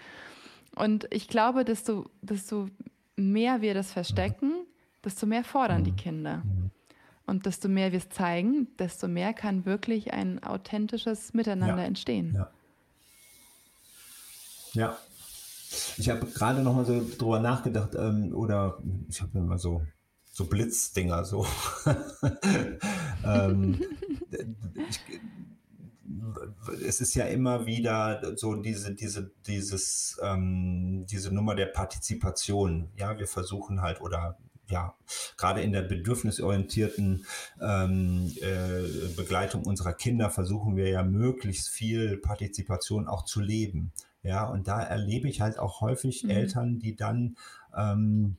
Und 0.77 1.07
ich 1.11 1.27
glaube, 1.27 1.65
desto, 1.65 2.05
desto 2.21 2.69
mehr 3.17 3.61
wir 3.61 3.73
das 3.73 3.91
verstecken, 3.91 4.53
desto 5.03 5.25
mehr 5.25 5.43
fordern 5.43 5.83
die 5.83 5.89
hm. 5.89 5.97
Kinder. 5.97 6.43
Und 7.27 7.45
desto 7.45 7.67
mehr 7.67 7.91
wir 7.91 7.99
es 7.99 8.09
zeigen, 8.09 8.69
desto 8.79 9.09
mehr 9.09 9.33
kann 9.33 9.65
wirklich 9.65 10.13
ein 10.13 10.41
authentisches 10.43 11.33
Miteinander 11.33 11.83
ja. 11.83 11.87
entstehen. 11.87 12.33
Ja. 12.33 12.51
ja. 14.73 14.97
Ich 15.97 16.09
habe 16.09 16.25
gerade 16.25 16.63
noch 16.63 16.73
mal 16.73 16.85
so 16.85 17.05
drüber 17.17 17.41
nachgedacht, 17.41 17.95
ähm, 17.95 18.33
oder 18.33 18.81
ich 19.09 19.21
habe 19.21 19.37
immer 19.37 19.57
so, 19.57 19.85
so 20.31 20.45
Blitzdinger, 20.45 21.25
so. 21.25 21.45
ähm, 23.25 23.77
ich, 24.89 25.01
es 26.85 27.01
ist 27.01 27.15
ja 27.15 27.25
immer 27.25 27.65
wieder 27.65 28.37
so 28.37 28.55
diese, 28.55 28.95
diese, 28.95 29.31
dieses, 29.45 30.17
ähm, 30.23 31.05
diese 31.09 31.33
Nummer 31.33 31.55
der 31.55 31.67
Partizipation. 31.67 32.89
Ja, 32.95 33.17
wir 33.17 33.27
versuchen 33.27 33.81
halt, 33.81 33.99
oder 33.99 34.37
ja, 34.69 34.95
gerade 35.37 35.61
in 35.61 35.71
der 35.71 35.81
bedürfnisorientierten 35.81 37.25
ähm, 37.61 38.33
äh, 38.41 39.07
Begleitung 39.15 39.63
unserer 39.65 39.93
Kinder 39.93 40.29
versuchen 40.29 40.75
wir 40.75 40.89
ja 40.89 41.03
möglichst 41.03 41.69
viel 41.69 42.17
Partizipation 42.17 43.07
auch 43.07 43.25
zu 43.25 43.39
leben. 43.39 43.91
Ja, 44.23 44.45
und 44.45 44.67
da 44.67 44.81
erlebe 44.81 45.29
ich 45.29 45.41
halt 45.41 45.57
auch 45.57 45.81
häufig 45.81 46.23
mhm. 46.23 46.31
Eltern, 46.31 46.79
die 46.79 46.95
dann 46.95 47.37
ähm, 47.75 48.37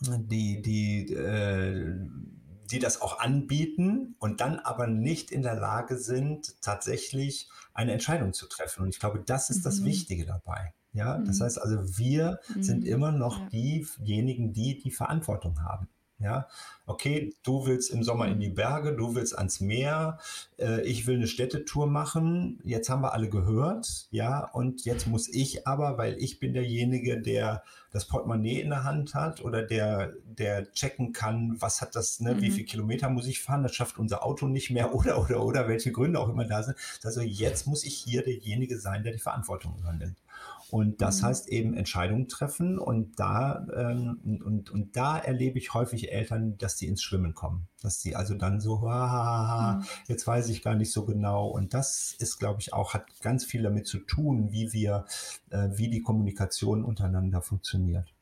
die, 0.00 0.62
die, 0.62 1.12
äh, 1.12 1.96
die 2.70 2.78
das 2.78 3.00
auch 3.00 3.18
anbieten 3.18 4.14
und 4.18 4.40
dann 4.40 4.58
aber 4.58 4.86
nicht 4.86 5.30
in 5.30 5.42
der 5.42 5.56
Lage 5.56 5.98
sind, 5.98 6.60
tatsächlich 6.62 7.48
eine 7.72 7.92
Entscheidung 7.92 8.32
zu 8.32 8.46
treffen. 8.46 8.82
Und 8.82 8.90
ich 8.90 9.00
glaube, 9.00 9.22
das 9.24 9.50
ist 9.50 9.58
mhm. 9.58 9.64
das 9.64 9.84
Wichtige 9.84 10.26
dabei. 10.26 10.72
Ja, 10.94 11.18
das 11.18 11.40
mhm. 11.40 11.44
heißt 11.44 11.60
also, 11.60 11.98
wir 11.98 12.40
mhm. 12.54 12.62
sind 12.62 12.86
immer 12.86 13.12
noch 13.12 13.40
ja. 13.40 13.48
diejenigen, 13.48 14.52
die 14.52 14.78
die 14.78 14.92
Verantwortung 14.92 15.60
haben. 15.62 15.88
Ja, 16.20 16.46
okay, 16.86 17.34
du 17.42 17.66
willst 17.66 17.90
im 17.90 18.04
Sommer 18.04 18.28
in 18.28 18.38
die 18.38 18.48
mhm. 18.48 18.54
Berge, 18.54 18.96
du 18.96 19.16
willst 19.16 19.36
ans 19.36 19.60
Meer, 19.60 20.18
äh, 20.58 20.80
ich 20.82 21.06
will 21.08 21.16
eine 21.16 21.26
Städtetour 21.26 21.88
machen. 21.88 22.60
Jetzt 22.64 22.88
haben 22.88 23.02
wir 23.02 23.12
alle 23.12 23.28
gehört, 23.28 24.06
ja, 24.10 24.48
und 24.52 24.84
jetzt 24.84 25.08
muss 25.08 25.28
ich 25.28 25.66
aber, 25.66 25.98
weil 25.98 26.16
ich 26.22 26.38
bin 26.38 26.54
derjenige, 26.54 27.20
der 27.20 27.64
das 27.90 28.06
Portemonnaie 28.06 28.60
in 28.60 28.70
der 28.70 28.84
Hand 28.84 29.14
hat 29.14 29.44
oder 29.44 29.62
der, 29.62 30.14
der 30.24 30.72
checken 30.72 31.12
kann, 31.12 31.56
was 31.60 31.80
hat 31.80 31.96
das, 31.96 32.20
ne, 32.20 32.34
mhm. 32.34 32.42
wie 32.42 32.50
viele 32.52 32.66
Kilometer 32.66 33.10
muss 33.10 33.26
ich 33.26 33.42
fahren, 33.42 33.64
das 33.64 33.74
schafft 33.74 33.98
unser 33.98 34.24
Auto 34.24 34.46
nicht 34.46 34.70
mehr 34.70 34.94
oder, 34.96 35.20
oder, 35.20 35.44
oder, 35.44 35.68
welche 35.68 35.92
Gründe 35.92 36.20
auch 36.20 36.28
immer 36.28 36.44
da 36.44 36.62
sind. 36.62 36.76
Also 37.02 37.20
jetzt 37.20 37.66
muss 37.66 37.84
ich 37.84 37.96
hier 37.96 38.22
derjenige 38.22 38.78
sein, 38.78 39.02
der 39.02 39.12
die 39.12 39.18
Verantwortung 39.18 39.76
übernimmt. 39.78 40.16
Und 40.74 41.00
das 41.00 41.22
mhm. 41.22 41.26
heißt 41.26 41.48
eben 41.50 41.74
Entscheidungen 41.74 42.26
treffen. 42.26 42.80
Und 42.80 43.20
da, 43.20 43.64
ähm, 43.76 44.18
und, 44.44 44.70
und 44.70 44.96
da 44.96 45.16
erlebe 45.18 45.56
ich 45.56 45.72
häufig 45.72 46.10
Eltern, 46.10 46.58
dass 46.58 46.74
die 46.74 46.88
ins 46.88 47.00
Schwimmen 47.00 47.32
kommen. 47.32 47.68
Dass 47.80 48.00
sie 48.00 48.16
also 48.16 48.34
dann 48.34 48.60
so, 48.60 48.78
ah, 48.88 49.76
mhm. 49.78 49.84
jetzt 50.08 50.26
weiß 50.26 50.48
ich 50.48 50.64
gar 50.64 50.74
nicht 50.74 50.90
so 50.90 51.04
genau. 51.04 51.46
Und 51.46 51.74
das 51.74 52.16
ist, 52.18 52.40
glaube 52.40 52.60
ich, 52.60 52.72
auch, 52.72 52.92
hat 52.92 53.06
ganz 53.20 53.44
viel 53.44 53.62
damit 53.62 53.86
zu 53.86 54.00
tun, 54.00 54.50
wie 54.50 54.72
wir, 54.72 55.04
äh, 55.50 55.68
wie 55.74 55.90
die 55.90 56.02
Kommunikation 56.02 56.82
untereinander 56.82 57.40
funktioniert. 57.40 58.12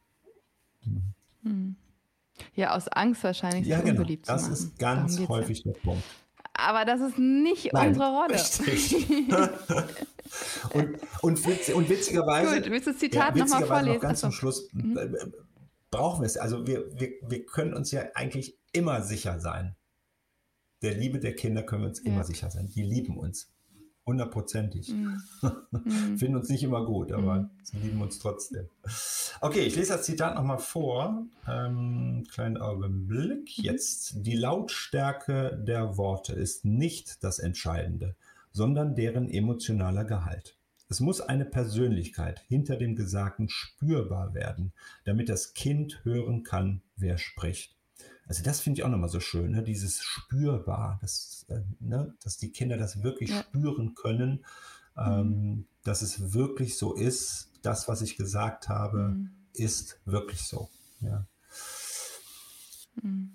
Mhm. 0.84 1.14
mhm. 1.40 1.76
Ja, 2.54 2.74
aus 2.74 2.88
Angst 2.88 3.24
wahrscheinlich, 3.24 3.66
ja, 3.66 3.80
genau. 3.80 3.92
unbeliebt 3.92 4.28
das 4.28 4.42
zu 4.42 4.50
machen. 4.50 4.50
Das 4.50 4.60
ist 4.60 4.78
ganz 4.78 5.28
häufig 5.28 5.64
ja. 5.64 5.72
der 5.72 5.80
Punkt. 5.80 6.04
Aber 6.54 6.84
das 6.84 7.00
ist 7.00 7.18
nicht 7.18 7.72
Nein, 7.72 7.88
unsere 7.88 8.10
Rolle. 8.10 8.34
Richtig. 8.34 9.08
und, 10.74 10.98
und, 11.22 11.46
witz, 11.46 11.68
und 11.70 11.88
witzigerweise. 11.88 12.60
Gut, 12.60 12.70
willst 12.70 12.86
du 12.86 12.90
das 12.92 13.00
Zitat 13.00 13.36
ja, 13.36 13.44
nochmal 13.44 13.66
vorlesen? 13.66 13.94
Noch 13.94 14.02
ganz 14.02 14.20
zum 14.20 14.32
Schluss 14.32 14.68
mhm. 14.72 14.96
Äh, 14.96 15.08
brauchen 15.90 16.22
wir 16.22 16.26
es. 16.26 16.36
Also 16.36 16.66
wir, 16.66 16.84
wir, 16.98 17.12
wir 17.22 17.46
können 17.46 17.74
uns 17.74 17.90
ja 17.90 18.02
eigentlich 18.14 18.58
immer 18.72 19.02
sicher 19.02 19.40
sein. 19.40 19.76
Der 20.82 20.94
Liebe 20.94 21.20
der 21.20 21.34
Kinder 21.36 21.62
können 21.62 21.82
wir 21.82 21.88
uns 21.88 22.02
ja. 22.02 22.12
immer 22.12 22.24
sicher 22.24 22.50
sein. 22.50 22.68
Die 22.68 22.82
lieben 22.82 23.16
uns. 23.16 23.50
Hundertprozentig. 24.04 24.92
Mm. 24.92 25.14
Finden 26.16 26.36
uns 26.36 26.48
nicht 26.48 26.64
immer 26.64 26.84
gut, 26.84 27.12
aber 27.12 27.42
mm. 27.42 27.50
sie 27.62 27.76
lieben 27.78 28.02
uns 28.02 28.18
trotzdem. 28.18 28.68
Okay, 29.40 29.60
ich 29.60 29.76
lese 29.76 29.92
das 29.92 30.04
Zitat 30.04 30.34
nochmal 30.34 30.58
vor. 30.58 31.24
Ähm, 31.48 32.24
kleinen 32.30 32.56
Augenblick. 32.56 33.58
Mhm. 33.58 33.64
Jetzt. 33.64 34.26
Die 34.26 34.36
Lautstärke 34.36 35.56
der 35.66 35.96
Worte 35.96 36.32
ist 36.32 36.64
nicht 36.64 37.22
das 37.22 37.38
Entscheidende, 37.38 38.16
sondern 38.50 38.96
deren 38.96 39.30
emotionaler 39.30 40.04
Gehalt. 40.04 40.56
Es 40.88 41.00
muss 41.00 41.20
eine 41.20 41.44
Persönlichkeit 41.44 42.44
hinter 42.48 42.76
dem 42.76 42.96
Gesagten 42.96 43.48
spürbar 43.48 44.34
werden, 44.34 44.72
damit 45.04 45.28
das 45.28 45.54
Kind 45.54 46.04
hören 46.04 46.42
kann, 46.42 46.82
wer 46.96 47.18
spricht. 47.18 47.76
Also 48.33 48.45
das 48.45 48.62
finde 48.62 48.81
ich 48.81 48.85
auch 48.87 48.88
nochmal 48.88 49.11
so 49.11 49.21
schön, 49.21 49.51
ne? 49.51 49.62
dieses 49.62 50.03
spürbar, 50.03 50.97
dass, 51.03 51.45
äh, 51.51 51.61
ne? 51.81 52.14
dass 52.25 52.38
die 52.38 52.51
Kinder 52.51 52.79
das 52.79 53.03
wirklich 53.03 53.29
ja. 53.29 53.40
spüren 53.40 53.95
können, 53.95 54.47
ähm, 54.97 55.27
mhm. 55.27 55.66
dass 55.85 56.01
es 56.01 56.33
wirklich 56.33 56.79
so 56.79 56.95
ist, 56.95 57.51
das, 57.61 57.88
was 57.88 58.01
ich 58.01 58.16
gesagt 58.16 58.71
habe, 58.71 59.11
mhm. 59.11 59.31
ist 59.53 60.01
wirklich 60.07 60.40
so. 60.45 60.71
Ja. 61.01 61.27
Mhm. 63.03 63.33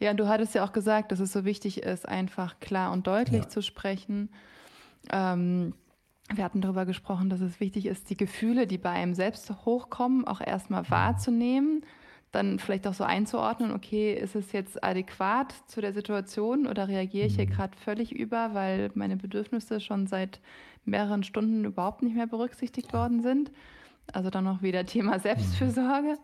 Ja, 0.00 0.14
du 0.14 0.26
hattest 0.28 0.54
ja 0.54 0.64
auch 0.64 0.72
gesagt, 0.72 1.12
dass 1.12 1.20
es 1.20 1.30
so 1.30 1.44
wichtig 1.44 1.82
ist, 1.82 2.08
einfach 2.08 2.58
klar 2.58 2.92
und 2.92 3.06
deutlich 3.06 3.42
ja. 3.42 3.48
zu 3.50 3.60
sprechen. 3.60 4.30
Ähm, 5.10 5.74
wir 6.34 6.42
hatten 6.42 6.62
darüber 6.62 6.86
gesprochen, 6.86 7.28
dass 7.28 7.42
es 7.42 7.60
wichtig 7.60 7.84
ist, 7.84 8.08
die 8.08 8.16
Gefühle, 8.16 8.66
die 8.66 8.78
bei 8.78 8.92
einem 8.92 9.12
selbst 9.12 9.50
hochkommen, 9.66 10.26
auch 10.26 10.40
erstmal 10.40 10.84
mhm. 10.84 10.90
wahrzunehmen 10.90 11.84
dann 12.32 12.58
vielleicht 12.58 12.86
auch 12.86 12.94
so 12.94 13.04
einzuordnen, 13.04 13.72
okay, 13.72 14.14
ist 14.14 14.34
es 14.34 14.52
jetzt 14.52 14.82
adäquat 14.82 15.54
zu 15.66 15.82
der 15.82 15.92
Situation 15.92 16.66
oder 16.66 16.88
reagiere 16.88 17.26
ich 17.26 17.36
hier 17.36 17.46
mhm. 17.46 17.50
gerade 17.50 17.76
völlig 17.78 18.12
über, 18.12 18.54
weil 18.54 18.90
meine 18.94 19.16
Bedürfnisse 19.16 19.80
schon 19.80 20.06
seit 20.06 20.40
mehreren 20.84 21.22
Stunden 21.22 21.64
überhaupt 21.64 22.02
nicht 22.02 22.16
mehr 22.16 22.26
berücksichtigt 22.26 22.92
worden 22.94 23.22
sind. 23.22 23.52
Also 24.12 24.30
dann 24.30 24.44
noch 24.44 24.62
wieder 24.62 24.84
Thema 24.86 25.20
Selbstfürsorge. 25.20 26.16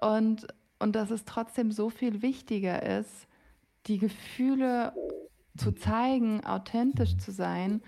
Und, 0.00 0.46
und 0.78 0.94
dass 0.94 1.10
es 1.10 1.24
trotzdem 1.24 1.72
so 1.72 1.90
viel 1.90 2.22
wichtiger 2.22 2.82
ist, 2.98 3.26
die 3.86 3.98
Gefühle 3.98 4.92
zu 5.56 5.72
zeigen, 5.72 6.44
authentisch 6.44 7.16
zu 7.16 7.32
sein, 7.32 7.82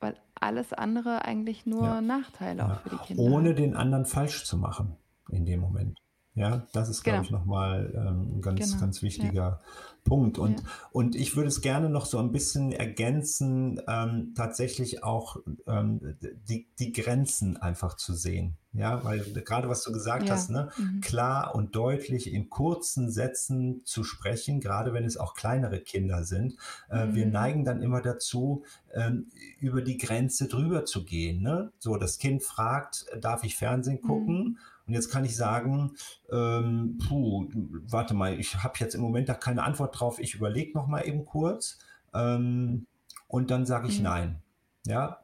weil 0.00 0.14
alles 0.34 0.74
andere 0.74 1.24
eigentlich 1.24 1.64
nur 1.64 1.84
ja. 1.84 2.00
Nachteile 2.02 2.66
auch 2.66 2.80
für 2.82 2.90
die 2.90 2.96
Kinder 2.98 3.22
Ohne 3.22 3.54
den 3.54 3.74
anderen 3.74 4.04
falsch 4.04 4.44
zu 4.44 4.58
machen 4.58 4.96
in 5.30 5.46
dem 5.46 5.60
Moment. 5.60 5.98
Ja, 6.38 6.66
das 6.72 6.88
ist, 6.88 7.02
glaube 7.02 7.18
genau. 7.18 7.24
ich, 7.26 7.30
nochmal 7.32 7.92
ähm, 7.96 8.36
ein 8.36 8.42
ganz, 8.42 8.70
genau. 8.70 8.80
ganz 8.80 9.02
wichtiger 9.02 9.32
ja. 9.34 9.60
Punkt. 10.04 10.38
Und, 10.38 10.60
ja. 10.60 10.66
und 10.92 11.16
ich 11.16 11.34
würde 11.34 11.48
es 11.48 11.60
gerne 11.60 11.90
noch 11.90 12.06
so 12.06 12.18
ein 12.18 12.30
bisschen 12.30 12.72
ergänzen, 12.72 13.80
ähm, 13.88 14.34
tatsächlich 14.36 15.02
auch 15.02 15.38
ähm, 15.66 16.16
die, 16.48 16.68
die 16.78 16.92
Grenzen 16.92 17.56
einfach 17.56 17.96
zu 17.96 18.14
sehen. 18.14 18.56
Ja, 18.72 19.02
weil 19.02 19.20
gerade 19.44 19.68
was 19.68 19.82
du 19.82 19.90
gesagt 19.90 20.28
ja. 20.28 20.34
hast, 20.34 20.50
ne, 20.50 20.68
mhm. 20.76 21.00
klar 21.00 21.56
und 21.56 21.74
deutlich 21.74 22.32
in 22.32 22.48
kurzen 22.48 23.10
Sätzen 23.10 23.80
zu 23.84 24.04
sprechen, 24.04 24.60
gerade 24.60 24.92
wenn 24.92 25.04
es 25.04 25.16
auch 25.16 25.34
kleinere 25.34 25.80
Kinder 25.80 26.22
sind. 26.22 26.54
Äh, 26.88 27.06
mhm. 27.06 27.14
Wir 27.16 27.26
neigen 27.26 27.64
dann 27.64 27.82
immer 27.82 28.00
dazu, 28.00 28.62
ähm, 28.94 29.26
über 29.58 29.82
die 29.82 29.96
Grenze 29.96 30.46
drüber 30.46 30.84
zu 30.84 31.04
gehen. 31.04 31.42
Ne? 31.42 31.72
So, 31.80 31.96
das 31.96 32.18
Kind 32.18 32.44
fragt, 32.44 33.06
darf 33.20 33.42
ich 33.42 33.56
Fernsehen 33.56 34.00
gucken? 34.00 34.36
Mhm. 34.36 34.58
Und 34.88 34.94
jetzt 34.94 35.10
kann 35.10 35.24
ich 35.24 35.36
sagen, 35.36 35.92
ähm, 36.32 36.98
puh, 37.06 37.46
warte 37.88 38.14
mal, 38.14 38.40
ich 38.40 38.56
habe 38.62 38.78
jetzt 38.78 38.94
im 38.94 39.02
Moment 39.02 39.28
da 39.28 39.34
keine 39.34 39.62
Antwort 39.62 40.00
drauf, 40.00 40.18
ich 40.18 40.34
überlege 40.34 40.72
noch 40.76 40.86
mal 40.86 41.06
eben 41.06 41.26
kurz 41.26 41.78
ähm, 42.14 42.86
und 43.26 43.50
dann 43.50 43.66
sage 43.66 43.88
ich 43.88 43.98
mhm. 43.98 44.04
nein. 44.04 44.42
Ja, 44.86 45.20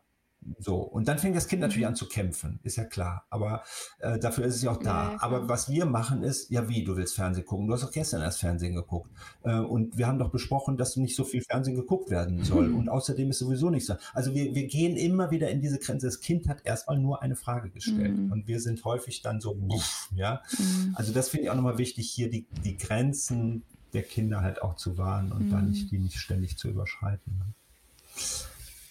so, 0.58 0.76
und 0.76 1.08
dann 1.08 1.18
fängt 1.18 1.36
das 1.36 1.48
Kind 1.48 1.60
natürlich 1.62 1.84
mhm. 1.84 1.90
an 1.90 1.96
zu 1.96 2.08
kämpfen, 2.08 2.60
ist 2.62 2.76
ja 2.76 2.84
klar. 2.84 3.26
Aber 3.30 3.62
äh, 4.00 4.18
dafür 4.18 4.44
ist 4.44 4.56
es 4.56 4.62
ja 4.62 4.70
auch 4.70 4.82
da. 4.82 5.12
Ja, 5.12 5.22
Aber 5.22 5.48
was 5.48 5.68
wir 5.68 5.86
machen 5.86 6.22
ist, 6.22 6.50
ja 6.50 6.68
wie, 6.68 6.84
du 6.84 6.96
willst 6.96 7.14
Fernsehen 7.14 7.46
gucken. 7.46 7.66
Du 7.66 7.74
hast 7.74 7.82
doch 7.82 7.90
gestern 7.90 8.22
erst 8.22 8.40
Fernsehen 8.40 8.74
geguckt. 8.74 9.10
Äh, 9.42 9.58
und 9.58 9.96
wir 9.96 10.06
haben 10.06 10.18
doch 10.18 10.30
besprochen, 10.30 10.76
dass 10.76 10.96
nicht 10.96 11.16
so 11.16 11.24
viel 11.24 11.42
Fernsehen 11.42 11.76
geguckt 11.76 12.10
werden 12.10 12.42
soll. 12.44 12.68
Mhm. 12.68 12.76
Und 12.76 12.88
außerdem 12.88 13.30
ist 13.30 13.38
sowieso 13.38 13.70
nicht 13.70 13.86
so. 13.86 13.94
Also 14.12 14.34
wir, 14.34 14.54
wir 14.54 14.66
gehen 14.66 14.96
immer 14.96 15.30
wieder 15.30 15.50
in 15.50 15.60
diese 15.60 15.78
Grenze. 15.78 16.06
Das 16.06 16.20
Kind 16.20 16.48
hat 16.48 16.64
erstmal 16.64 16.98
nur 16.98 17.22
eine 17.22 17.36
Frage 17.36 17.70
gestellt. 17.70 18.16
Mhm. 18.16 18.32
Und 18.32 18.48
wir 18.48 18.60
sind 18.60 18.84
häufig 18.84 19.22
dann 19.22 19.40
so, 19.40 19.54
buff, 19.54 20.10
ja. 20.14 20.42
Mhm. 20.58 20.94
Also 20.94 21.12
das 21.12 21.28
finde 21.28 21.44
ich 21.44 21.50
auch 21.50 21.56
nochmal 21.56 21.78
wichtig, 21.78 22.10
hier 22.10 22.30
die, 22.30 22.46
die 22.64 22.76
Grenzen 22.76 23.62
der 23.94 24.02
Kinder 24.02 24.40
halt 24.40 24.60
auch 24.60 24.76
zu 24.76 24.98
wahren 24.98 25.32
und 25.32 25.50
dann 25.50 25.66
mhm. 25.66 25.70
nicht, 25.70 25.90
die 25.90 25.98
nicht 25.98 26.18
ständig 26.18 26.58
zu 26.58 26.68
überschreiten. 26.68 27.38
Ne? 27.38 27.54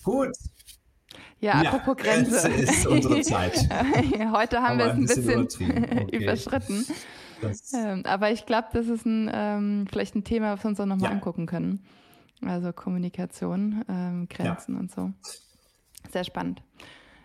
Gut, 0.03 0.35
ja, 1.43 1.53
apropos 1.53 1.97
ja, 2.05 2.13
Grenze. 2.13 2.47
ist 2.47 2.87
unsere 2.87 3.21
Zeit. 3.21 3.69
Heute 4.31 4.61
haben, 4.61 4.79
haben 4.79 4.79
wir 4.79 4.85
es 4.85 4.93
ein 4.93 5.01
bisschen, 5.01 5.45
bisschen 5.45 5.99
okay. 6.03 6.17
überschritten. 6.23 6.85
Ähm, 7.73 8.03
aber 8.05 8.31
ich 8.31 8.45
glaube, 8.45 8.69
das 8.71 8.87
ist 8.87 9.05
ein, 9.05 9.29
ähm, 9.33 9.85
vielleicht 9.89 10.15
ein 10.15 10.23
Thema, 10.23 10.53
was 10.53 10.63
wir 10.63 10.69
uns 10.69 10.79
auch 10.79 10.85
nochmal 10.85 11.09
ja. 11.09 11.15
angucken 11.15 11.45
können. 11.45 11.83
Also 12.45 12.71
Kommunikation, 12.71 13.83
ähm, 13.89 14.27
Grenzen 14.29 14.75
ja. 14.75 14.79
und 14.79 14.91
so. 14.91 15.11
Sehr 16.11 16.23
spannend. 16.23 16.61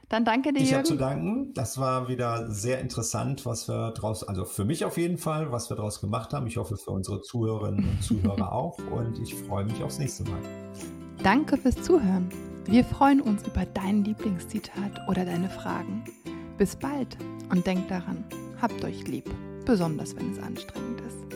Dann 0.08 0.24
danke 0.24 0.52
dir. 0.52 0.62
Ich 0.62 0.72
habe 0.72 0.84
zu 0.84 0.96
danken. 0.96 1.52
Das 1.54 1.78
war 1.78 2.08
wieder 2.08 2.50
sehr 2.50 2.80
interessant, 2.80 3.44
was 3.44 3.68
wir 3.68 3.92
daraus, 3.92 4.24
also 4.24 4.44
für 4.44 4.64
mich 4.64 4.84
auf 4.84 4.96
jeden 4.96 5.18
Fall, 5.18 5.52
was 5.52 5.70
wir 5.70 5.76
daraus 5.76 6.00
gemacht 6.00 6.32
haben. 6.32 6.46
Ich 6.46 6.56
hoffe 6.56 6.76
für 6.76 6.90
unsere 6.90 7.20
Zuhörerinnen 7.20 7.88
und 7.88 8.02
Zuhörer 8.02 8.52
auch. 8.52 8.78
Und 8.90 9.18
ich 9.20 9.34
freue 9.34 9.64
mich 9.64 9.82
aufs 9.82 9.98
nächste 9.98 10.24
Mal. 10.24 10.40
Danke 11.22 11.56
fürs 11.56 11.76
Zuhören. 11.82 12.28
Wir 12.70 12.84
freuen 12.84 13.22
uns 13.22 13.46
über 13.46 13.64
dein 13.64 14.04
Lieblingszitat 14.04 15.08
oder 15.08 15.24
deine 15.24 15.48
Fragen. 15.48 16.04
Bis 16.58 16.76
bald 16.76 17.16
und 17.48 17.66
denkt 17.66 17.90
daran, 17.90 18.26
habt 18.60 18.84
euch 18.84 19.08
lieb, 19.08 19.24
besonders 19.64 20.14
wenn 20.14 20.32
es 20.32 20.38
anstrengend 20.38 21.00
ist. 21.00 21.27